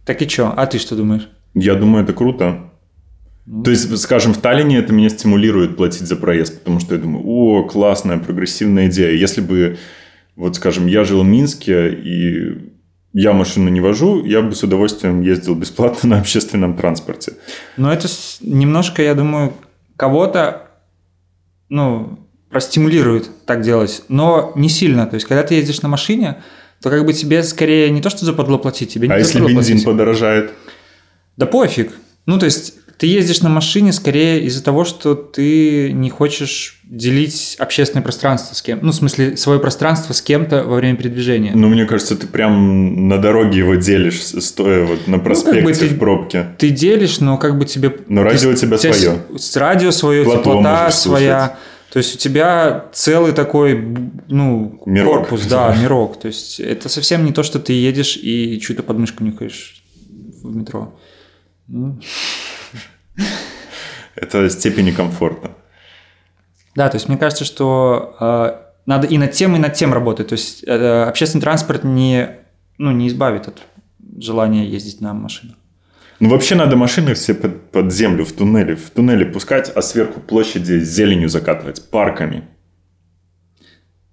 [0.07, 0.55] Так и что?
[0.57, 1.29] А ты что думаешь?
[1.53, 2.71] Я думаю, это круто.
[3.65, 7.23] То есть, скажем, в Таллине это меня стимулирует платить за проезд, потому что я думаю,
[7.27, 9.13] о, классная, прогрессивная идея.
[9.13, 9.77] Если бы,
[10.37, 12.78] вот скажем, я жил в Минске, и
[13.21, 17.33] я машину не вожу, я бы с удовольствием ездил бесплатно на общественном транспорте.
[17.77, 18.07] Но это
[18.41, 19.55] немножко, я думаю,
[19.97, 20.69] кого-то,
[21.69, 25.07] ну, простимулирует так делать, но не сильно.
[25.07, 26.43] То есть, когда ты ездишь на машине,
[26.81, 29.55] то как бы тебе скорее не то, что западло платить, тебе не А если бензин
[29.55, 29.85] платить.
[29.85, 30.53] подорожает?
[31.37, 31.93] Да пофиг.
[32.27, 37.55] Ну, то есть, ты ездишь на машине скорее из-за того, что ты не хочешь делить
[37.59, 38.81] общественное пространство с кем.
[38.83, 41.53] Ну, в смысле, свое пространство с кем-то во время передвижения.
[41.55, 45.73] Ну, мне кажется, ты прям на дороге его делишь, стоя вот на проспекте Ну, бы
[45.75, 46.47] ты- в пробке.
[46.59, 47.95] Ты делишь, но как бы тебе...
[48.09, 49.19] Но радио у тебя тебя свое.
[49.39, 51.59] с- С радио свое, Плато теплота своя.
[51.93, 53.81] То есть у тебя целый такой,
[54.29, 55.29] ну, Мирок.
[55.29, 56.21] корпус, да, мирок.
[56.21, 59.83] То есть это совсем не то, что ты едешь и чью-то подмышку нюхаешь
[60.43, 60.99] в метро.
[61.67, 61.99] Ну,
[64.15, 65.53] Это степени комфорта.
[66.75, 70.29] Да, то есть мне кажется, что э, надо и над тем, и над тем работать.
[70.29, 72.31] То есть э, общественный транспорт не,
[72.79, 73.63] ну, не избавит от
[74.19, 75.57] желания ездить на машинах.
[76.21, 80.21] Ну, вообще надо машины все под, под землю, в туннели, в туннели пускать, а сверху
[80.21, 82.45] площади зеленью закатывать, парками.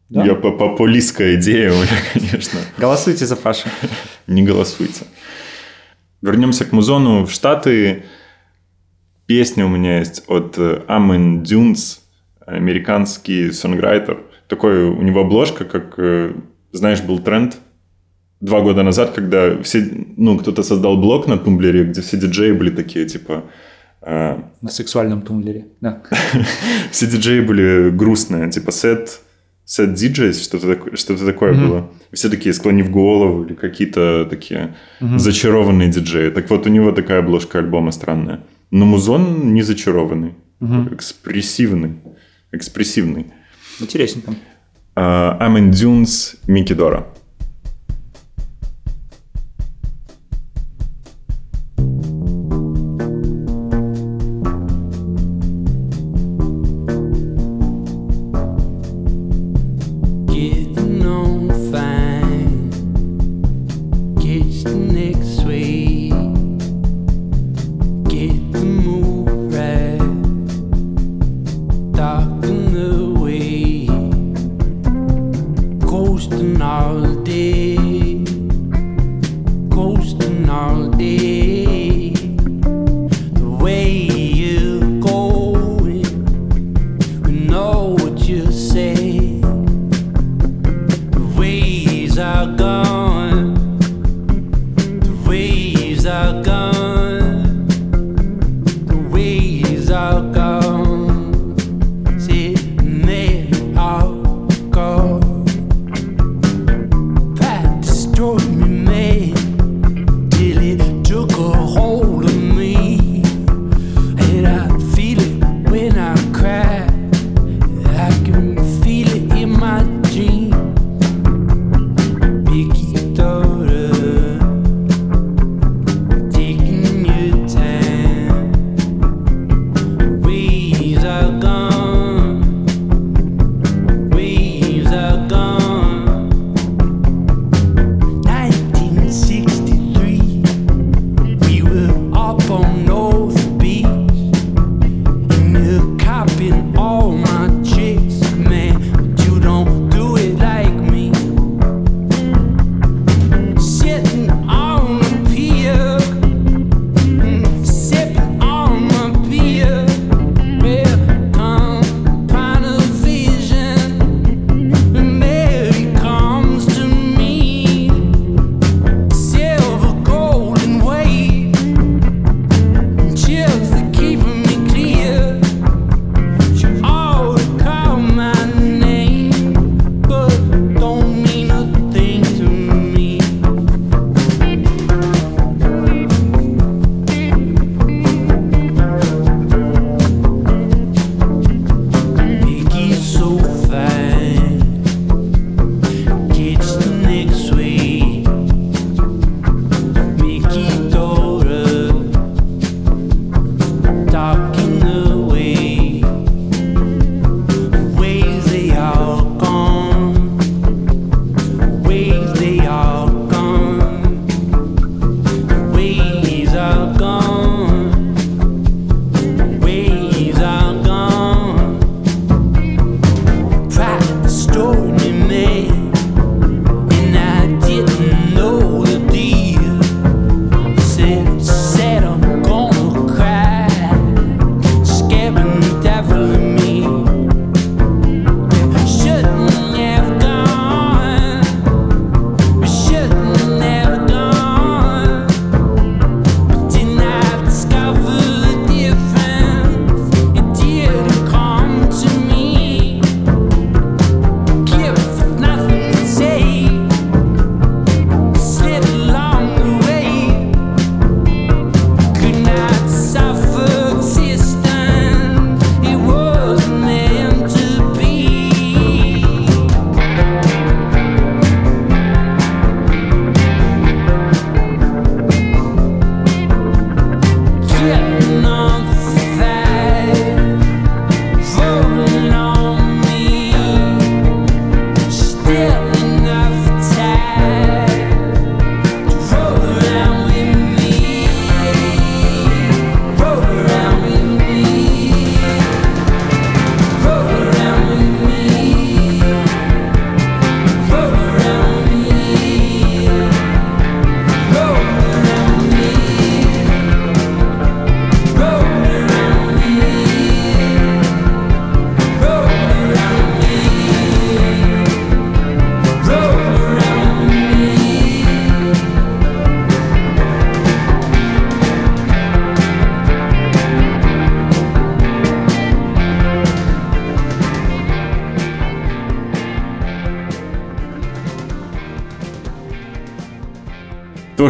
[0.09, 0.23] Да?
[0.23, 2.59] Я по популистская идея у меня, конечно.
[2.77, 3.69] Голосуйте за Пашу.
[4.27, 5.05] Не голосуйте.
[6.21, 8.05] Вернемся к музону в Штаты.
[9.25, 11.99] Песня у меня есть от э, Amen Dunes,
[12.45, 14.19] американский songwriter.
[14.47, 16.33] Такой у него обложка, как, э,
[16.71, 17.57] знаешь, был тренд
[18.39, 22.69] два года назад, когда все, ну, кто-то создал блог на Тумблере, где все диджеи были
[22.69, 23.45] такие, типа,
[24.01, 25.65] э, На сексуальном тумблере.
[25.81, 26.03] Да.
[26.91, 29.21] все диджеи были грустные, типа сет,
[29.63, 31.89] сет диджей, что-то такое, было.
[32.13, 36.29] Все такие склонив голову или какие-то такие зачарованные диджеи.
[36.29, 38.41] Так вот, у него такая обложка альбома странная.
[38.71, 40.35] Но музон не зачарованный,
[40.91, 41.99] экспрессивный.
[42.51, 43.27] Экспрессивный.
[43.79, 44.33] Интересненько.
[44.95, 47.07] Amen Dunes Микидора.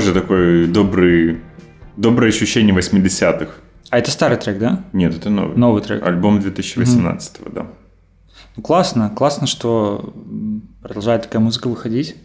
[0.05, 1.39] Тоже такой добрый,
[1.97, 3.47] доброе ощущение 80-х.
[3.89, 4.83] А это старый трек, да?
[4.93, 5.57] Нет, это новый.
[5.57, 6.05] Новый трек.
[6.05, 7.65] Альбом 2018 да.
[8.55, 10.13] Ну, классно, классно, что
[10.83, 12.15] продолжает такая музыка выходить.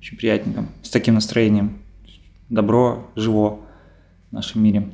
[0.00, 0.66] Очень приятненько.
[0.82, 1.78] С таким настроением.
[2.50, 3.60] Добро живо
[4.30, 4.90] в нашем мире.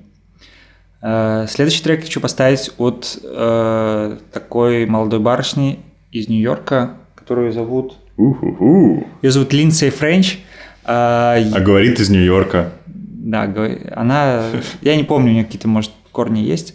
[1.02, 5.80] Э, Следующий трек хочу поставить от э, такой молодой барышни
[6.12, 7.96] из Нью-Йорка, которую зовут...
[8.16, 9.04] Уху-ху.
[9.20, 10.38] Ее зовут Линдсей Френч.
[10.86, 12.72] Э, А говорит из Нью-Йорка.
[12.86, 13.52] Да,
[13.94, 14.44] она...
[14.82, 16.74] Я не помню, у нее какие-то, может, корни есть.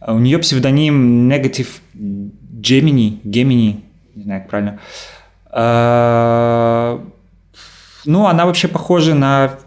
[0.00, 3.20] А У нее псевдоним Negative Gemini.
[3.24, 3.80] Gemini.
[4.14, 4.80] Не знаю, как правильно.
[5.50, 7.00] А,
[8.04, 9.58] Ну, она вообще похожа на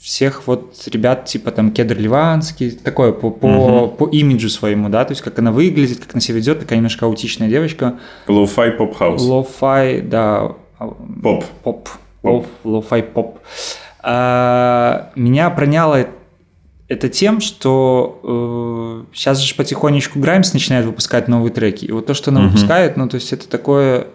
[0.00, 5.12] всех вот ребят, типа там Кедр Ливанский, такое по, по, по имиджу своему, да, то
[5.12, 7.98] есть как она выглядит, как она себя ведет, такая немножко аутичная девочка.
[8.26, 9.22] Lo-fi поп-хаус.
[9.22, 10.52] Lo-fi, да.
[10.78, 10.86] а,
[11.22, 11.44] Поп.
[11.62, 11.88] Поп.
[12.22, 13.38] Lo-fi поп.
[14.00, 16.06] А, Меня проняло
[16.88, 21.84] это тем, что сейчас же потихонечку Граймс начинает выпускать новые треки.
[21.84, 22.48] И вот то, что она Мгм.
[22.50, 24.06] выпускает, ну, то есть это такое,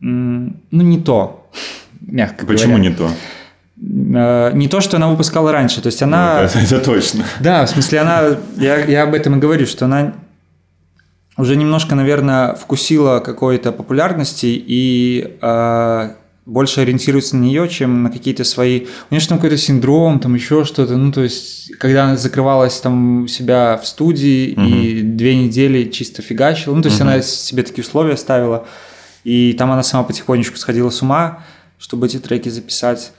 [0.00, 1.46] ну, не то,
[2.00, 2.90] мягко Почему говоря.
[2.90, 3.10] не то?
[4.14, 5.80] Э, Не то, что она выпускала раньше.
[5.82, 6.38] То есть она...
[6.38, 7.24] Ну, это, это точно.
[7.40, 8.22] Да, в смысле, она,
[8.56, 10.14] я, я об этом и говорю, что она
[11.36, 16.10] уже немножко, наверное, вкусила какой-то популярности и э,
[16.44, 18.86] больше ориентируется на нее, чем на какие-то свои...
[19.10, 20.96] У нее же там какой-то синдром, там еще что-то.
[20.96, 26.20] Ну, то есть, когда она закрывалась там у себя в студии и две недели чисто
[26.22, 27.08] фигачила, ну, то есть, Мгм.
[27.08, 28.66] она себе такие условия ставила,
[29.24, 31.44] и там она сама потихонечку сходила с ума,
[31.78, 33.12] чтобы эти треки записать.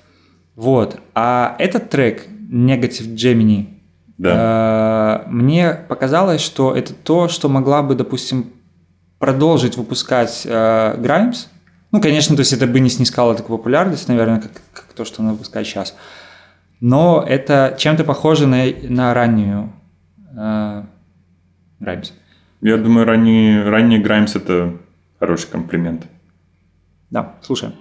[0.55, 0.99] Вот.
[1.15, 3.67] А этот трек Negative Gemini,
[4.21, 8.51] э, мне показалось, что это то, что могла бы, допустим,
[9.17, 11.47] продолжить выпускать э, Grimes.
[11.93, 15.21] Ну, конечно, то есть это бы не снискало такую популярность, наверное, как, как то, что
[15.21, 15.95] она выпускает сейчас.
[16.81, 19.71] Но это чем-то похоже на, на раннюю
[20.35, 20.83] э,
[21.79, 22.11] Grimes.
[22.61, 24.75] Я думаю, ранний, ранний Граймс это
[25.19, 26.07] хороший комплимент.
[27.11, 27.73] Да, слушаем.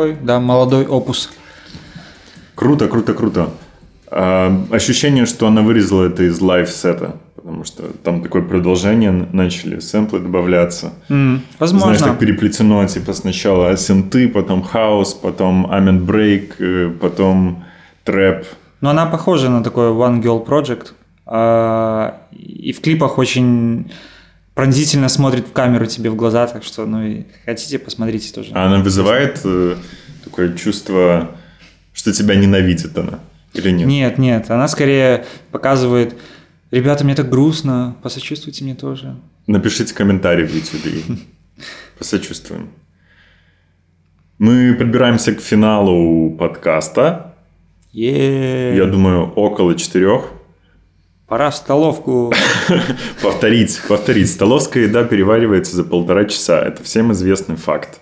[0.00, 1.30] Такой, да, молодой опус.
[2.54, 3.50] Круто, круто, круто.
[4.10, 10.20] А, ощущение, что она вырезала это из live-сета, потому что там такое продолжение, начали сэмплы
[10.20, 10.94] добавляться.
[11.10, 11.94] М, возможно.
[11.94, 17.62] Знаешь, так переплетено, типа сначала синты, потом хаос, потом amen break, э, потом
[18.04, 18.46] трэп.
[18.80, 20.92] Но она похожа на такой One Girl Project.
[21.26, 23.92] а, И в клипах очень
[24.60, 28.50] пронзительно смотрит в камеру тебе в глаза, так что, ну, и хотите, посмотрите тоже.
[28.52, 29.76] А она вызывает э,
[30.22, 31.30] такое чувство,
[31.94, 33.20] что тебя ненавидит она.
[33.54, 33.88] Или нет?
[33.88, 36.14] Нет, нет, она скорее показывает,
[36.70, 39.16] ребята, мне так грустно, посочувствуйте мне тоже.
[39.46, 41.18] Напишите комментарий в YouTube
[41.98, 42.68] посочувствуем.
[44.38, 47.34] Мы подбираемся к финалу подкаста.
[47.94, 50.39] е Я думаю, около четырех.
[51.30, 52.34] Пора в столовку.
[53.22, 54.28] Повторить, повторить.
[54.32, 56.60] Столовская еда переваривается за полтора часа.
[56.60, 58.00] Это всем известный факт.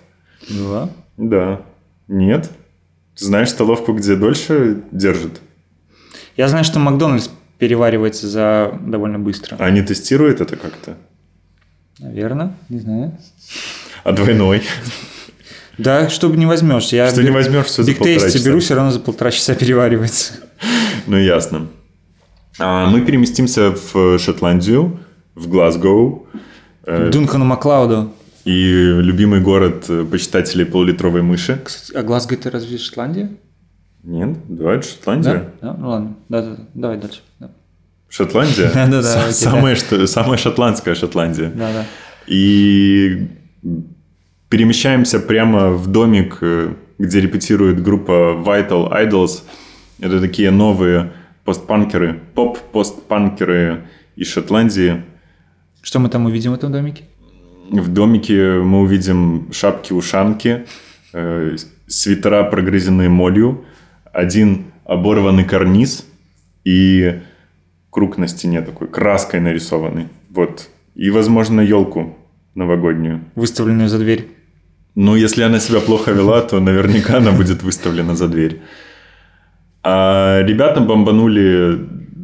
[0.49, 0.89] Да.
[1.15, 1.61] Да.
[2.07, 2.49] Нет?
[3.15, 5.41] Знаешь столовку, где дольше держит?
[6.37, 9.57] Я знаю, что Макдональдс переваривается за довольно быстро.
[9.59, 10.97] А они тестируют это как-то?
[11.99, 13.15] Наверное, не знаю.
[14.05, 14.63] А двойной?
[15.77, 16.87] Да, чтобы не возьмешь.
[16.87, 18.43] Я Что не возьмешь, всё за полтора часа.
[18.43, 20.33] беру, все равно за полтора часа переваривается.
[21.05, 21.67] Ну, ясно.
[22.59, 24.99] А, Мы переместимся в Шотландию,
[25.35, 26.27] в Глазгоу.
[26.85, 28.11] Э, Дункану Маклауду.
[28.45, 31.59] И любимый город э, почитателей полулитровой мыши.
[31.63, 33.29] Кстати, а Глазго это разве Шотландия?
[34.03, 35.51] Нет, да, это Шотландия.
[35.61, 35.67] Да?
[35.73, 35.77] Да?
[35.79, 36.15] Ну ладно.
[36.29, 36.63] Да, да, да.
[36.73, 37.19] Давай дальше.
[37.39, 37.51] Да,
[38.09, 38.71] Шотландия?
[38.73, 41.49] Да-да-да, Са- окей, Самая, что- самая шотландская Шотландия.
[41.49, 41.71] да.
[41.73, 41.85] да.
[42.27, 43.27] И
[44.49, 48.11] перемещаемся прямо в домик, э, где репетирует группа
[48.45, 49.43] Vital Idols.
[49.99, 51.11] Это такие новые
[51.49, 55.01] постпанкеры, поп-постпанкеры из Шотландии.
[55.81, 57.05] Что мы там увидим в этом домике?
[57.71, 60.67] В домике мы увидим шапки-ушанки,
[61.11, 61.55] э,
[61.87, 63.65] свитера, прогрызенные молью,
[64.13, 66.05] один оборванный карниз
[66.65, 67.19] и
[67.89, 70.05] круг на стене такой, краской нарисованный.
[70.29, 70.69] Вот.
[70.93, 72.15] И, возможно, елку
[72.53, 73.21] новогоднюю.
[73.33, 74.27] Выставленную за дверь.
[74.93, 78.61] Ну, если она себя плохо вела, то наверняка она будет выставлена за дверь.
[79.83, 81.77] А ребята бомбанули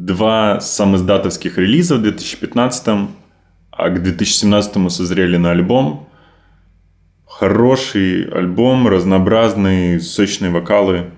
[0.06, 3.08] два самоиздатовских релиза в 2015,
[3.70, 6.08] а к 2017 созрели на альбом.
[7.26, 11.10] Хороший альбом, разнообразный, сочные вокалы.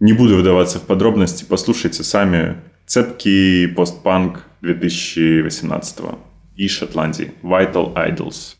[0.00, 2.56] Не буду вдаваться в подробности, послушайте сами.
[2.86, 6.04] Цепкий постпанк 2018
[6.56, 7.32] и Шотландии.
[7.42, 8.56] Vital Idols.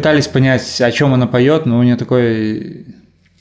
[0.00, 2.86] Пытались понять, о чем она поет, но у нее такой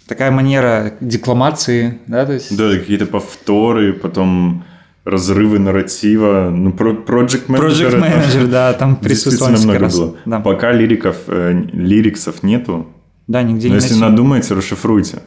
[0.08, 2.56] такая манера декламации, да, то есть.
[2.58, 4.66] Да, какие-то повторы, потом
[5.06, 6.50] разрывы нарратива.
[6.52, 7.60] Ну, Project Manager...
[7.62, 9.98] Project Manager, да, там присутствовало много раз.
[9.98, 10.16] было.
[10.26, 10.40] Да.
[10.42, 12.88] Пока лириков, э, лириксов нету,
[13.28, 14.06] Да, нигде но не если найти.
[14.12, 15.20] надумаете, расшифруйте.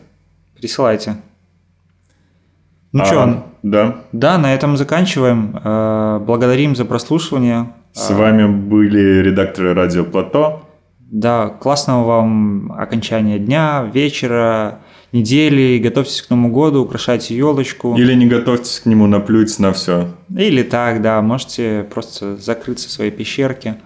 [0.60, 1.16] Присылайте.
[2.92, 3.96] Ну А, что, Да.
[4.12, 5.58] да, на этом заканчиваем.
[5.64, 7.72] Э, Благодарим за прослушивание.
[7.94, 10.68] С вами были редакторы Радио Плато.
[11.12, 14.80] Да, классного вам окончания дня, вечера,
[15.12, 15.76] недели.
[15.78, 17.94] Готовьтесь к Новому году, украшайте елочку.
[17.98, 20.08] Или не готовьтесь к нему, наплюйте на все.
[20.34, 23.76] Или так, да, можете просто закрыться в своей пещерке.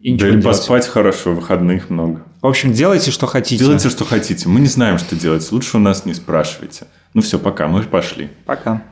[0.00, 0.58] И Да или делать.
[0.58, 2.22] поспать хорошо, выходных много.
[2.42, 3.62] В общем, делайте, что хотите.
[3.62, 4.48] Делайте, что хотите.
[4.48, 5.48] Мы не знаем, что делать.
[5.52, 6.86] Лучше у нас не спрашивайте.
[7.14, 8.28] Ну все, пока, мы пошли.
[8.44, 8.82] Пока.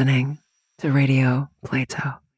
[0.00, 0.38] Listening
[0.78, 2.29] to Radio Plato.